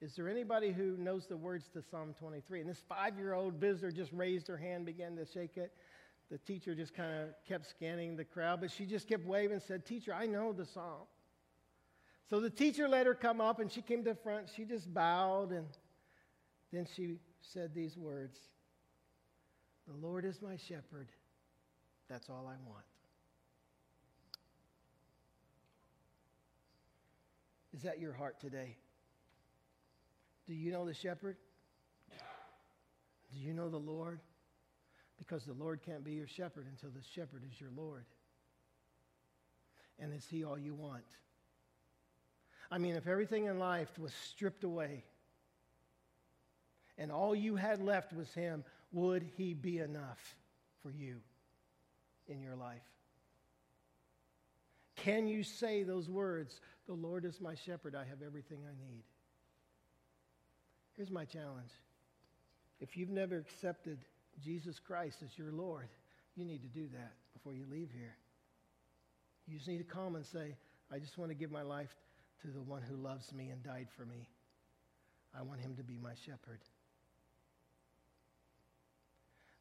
Is 0.03 0.15
there 0.17 0.29
anybody 0.29 0.73
who 0.73 0.97
knows 0.99 1.27
the 1.27 1.37
words 1.37 1.69
to 1.73 1.83
Psalm 1.83 2.15
23? 2.19 2.61
And 2.61 2.69
this 2.69 2.83
five 2.89 3.17
year 3.17 3.33
old 3.33 3.55
visitor 3.55 3.91
just 3.91 4.13
raised 4.13 4.49
her 4.49 4.57
hand, 4.59 4.85
began 4.85 5.17
to 5.17 5.25
shake 5.25 5.57
it. 5.57 5.73
The 6.31 6.39
teacher 6.39 6.75
just 6.75 6.95
kind 6.95 7.23
of 7.23 7.29
kept 7.47 7.67
scanning 7.71 8.17
the 8.17 8.25
crowd, 8.25 8.61
but 8.61 8.71
she 8.71 8.85
just 8.85 9.09
kept 9.09 9.25
waving 9.25 9.53
and 9.53 9.63
said, 9.63 9.87
Teacher, 9.87 10.13
I 10.13 10.27
know 10.27 10.53
the 10.53 10.67
psalm. 10.67 11.07
So 12.29 12.41
the 12.41 12.51
teacher 12.51 12.89
let 12.89 13.07
her 13.07 13.15
come 13.15 13.41
up 13.41 13.61
and 13.61 13.71
she 13.71 13.83
came 13.83 14.03
to 14.03 14.11
the 14.11 14.17
front. 14.17 14.49
She 14.55 14.65
just 14.65 14.93
bowed 14.93 15.53
and 15.53 15.67
then 16.73 16.87
she 16.97 17.19
said 17.41 17.73
these 17.75 17.97
words 17.97 18.39
The 19.87 19.95
Lord 19.95 20.25
is 20.25 20.43
my 20.43 20.57
shepherd. 20.57 21.09
That's 22.09 22.29
all 22.29 22.47
I 22.49 22.57
want. 22.69 22.85
Is 27.75 27.83
that 27.83 28.01
your 28.01 28.13
heart 28.13 28.41
today? 28.41 28.77
Do 30.47 30.55
you 30.55 30.73
know 30.73 30.87
the 30.87 30.95
shepherd? 30.95 31.37
Do 33.33 33.39
you 33.39 33.53
know 33.53 33.69
the 33.69 33.77
Lord? 33.77 34.21
Because 35.19 35.45
the 35.45 35.55
Lord 35.55 35.81
can't 35.85 36.05
be 36.05 36.13
your 36.13 36.27
shepherd 36.27 36.67
until 36.71 36.91
the 36.91 37.03
shepherd 37.15 37.43
is 37.51 37.61
your 37.61 37.71
Lord. 37.77 38.05
And 39.99 40.13
is 40.13 40.27
he 40.31 40.45
all 40.45 40.59
you 40.59 40.75
want? 40.75 41.05
I 42.71 42.79
mean, 42.79 42.97
if 42.97 43.07
everything 43.07 43.47
in 43.47 43.59
life 43.59 43.99
was 43.99 44.13
stripped 44.31 44.65
away 44.65 45.05
and 46.99 47.13
all 47.13 47.35
you 47.35 47.57
had 47.57 47.83
left 47.83 48.13
was 48.13 48.33
him, 48.35 48.65
would 48.93 49.25
he 49.37 49.55
be 49.55 49.79
enough 49.79 50.37
for 50.83 50.91
you 50.91 51.21
in 52.29 52.43
your 52.43 52.57
life? 52.57 52.83
Can 54.97 55.29
you 55.29 55.43
say 55.43 55.83
those 55.83 56.09
words, 56.09 56.61
The 56.87 56.95
Lord 56.95 57.25
is 57.25 57.41
my 57.41 57.55
shepherd, 57.55 57.95
I 57.95 58.05
have 58.05 58.23
everything 58.25 58.59
I 58.65 58.75
need? 58.91 59.03
Here's 60.97 61.11
my 61.11 61.25
challenge. 61.25 61.71
If 62.81 62.97
you've 62.97 63.11
never 63.11 63.37
accepted 63.37 63.99
Jesus 64.43 64.79
Christ 64.79 65.19
as 65.25 65.37
your 65.39 65.53
Lord, 65.53 65.89
you 66.35 66.45
need 66.45 66.63
to 66.63 66.69
do 66.69 66.87
that 66.93 67.13
before 67.33 67.55
you 67.55 67.65
leave 67.71 67.91
here. 67.93 68.17
You 69.47 69.57
just 69.57 69.69
need 69.69 69.79
to 69.79 69.85
come 69.85 70.17
and 70.17 70.25
say, 70.25 70.57
I 70.93 70.99
just 70.99 71.19
want 71.19 71.31
to 71.31 71.35
give 71.35 71.51
my 71.51 71.63
life 71.63 71.95
to 72.43 72.49
the 72.49 72.61
one 72.61 72.83
who 72.83 72.97
loves 72.97 73.33
me 73.33 73.49
and 73.49 73.63
died 73.63 73.89
for 73.97 74.05
me. 74.05 74.29
I 75.39 75.43
want 75.43 75.61
him 75.61 75.77
to 75.77 75.83
be 75.83 75.99
my 75.99 76.15
shepherd. 76.25 76.61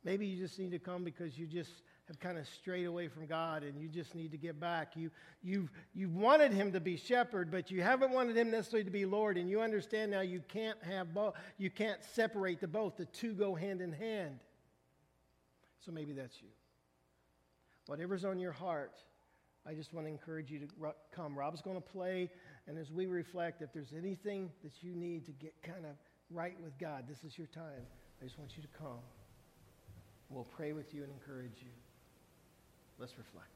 Maybe 0.04 0.28
you 0.28 0.38
just 0.38 0.60
need 0.60 0.72
to 0.72 0.80
come 0.80 1.04
because 1.04 1.38
you 1.38 1.48
just 1.48 1.72
have 2.08 2.20
kind 2.20 2.38
of 2.38 2.48
strayed 2.48 2.86
away 2.86 3.08
from 3.08 3.26
God 3.26 3.64
and 3.64 3.82
you 3.82 3.88
just 3.88 4.14
need 4.14 4.32
to 4.32 4.38
get 4.38 4.60
back. 4.60 4.92
You, 4.96 5.10
you've, 5.42 5.72
you've 5.96 6.16
wanted 6.16 6.54
him 6.54 6.72
to 6.74 6.80
be 6.80 6.96
shepherd, 6.96 7.50
but 7.50 7.72
you 7.72 7.82
haven't 7.82 8.12
wanted 8.12 8.38
him 8.38 8.52
necessarily 8.52 8.86
to 8.86 8.92
be 8.92 9.06
Lord. 9.06 9.38
And 9.38 9.50
you 9.50 9.62
understand 9.62 10.12
now 10.12 10.22
you 10.22 10.44
can't 10.48 10.82
have 10.84 11.14
both. 11.14 11.34
You 11.58 11.72
can't 11.72 12.04
separate 12.04 12.62
the 12.62 12.68
both. 12.68 12.98
The 12.98 13.06
two 13.06 13.34
go 13.34 13.56
hand 13.56 13.82
in 13.82 13.92
hand. 13.92 14.40
So 15.86 15.92
maybe 15.92 16.14
that's 16.14 16.36
you. 16.42 16.50
Whatever's 17.86 18.26
on 18.26 18.40
your 18.40 18.52
heart, 18.52 18.96
I 19.68 19.74
just 19.74 19.94
want 19.94 20.08
to 20.08 20.12
encourage 20.12 20.50
you 20.50 20.60
to 20.60 20.68
come. 21.16 21.38
Rob's 21.38 21.62
going 21.62 21.76
to 21.76 21.82
play, 21.82 22.30
and 22.68 22.78
as 22.78 22.90
we 22.92 23.06
reflect, 23.06 23.62
if 23.62 23.72
there's 23.74 23.94
anything 23.96 24.52
that 24.64 24.72
you 24.82 24.96
need 24.96 25.26
to 25.28 25.32
get 25.32 25.54
kind 25.64 25.86
of 25.86 25.96
right 26.32 26.56
with 26.64 26.78
God, 26.80 27.06
this 27.08 27.24
is 27.24 27.38
your 27.38 27.48
time. 27.48 27.86
I 28.22 28.26
just 28.26 28.40
want 28.40 28.52
you 28.56 28.64
to 28.64 28.70
come. 28.80 29.00
We'll 30.30 30.48
pray 30.56 30.74
with 30.74 30.94
you 30.94 31.04
and 31.04 31.12
encourage 31.12 31.58
you. 31.62 31.70
Let's 32.98 33.14
reflect. 33.18 33.55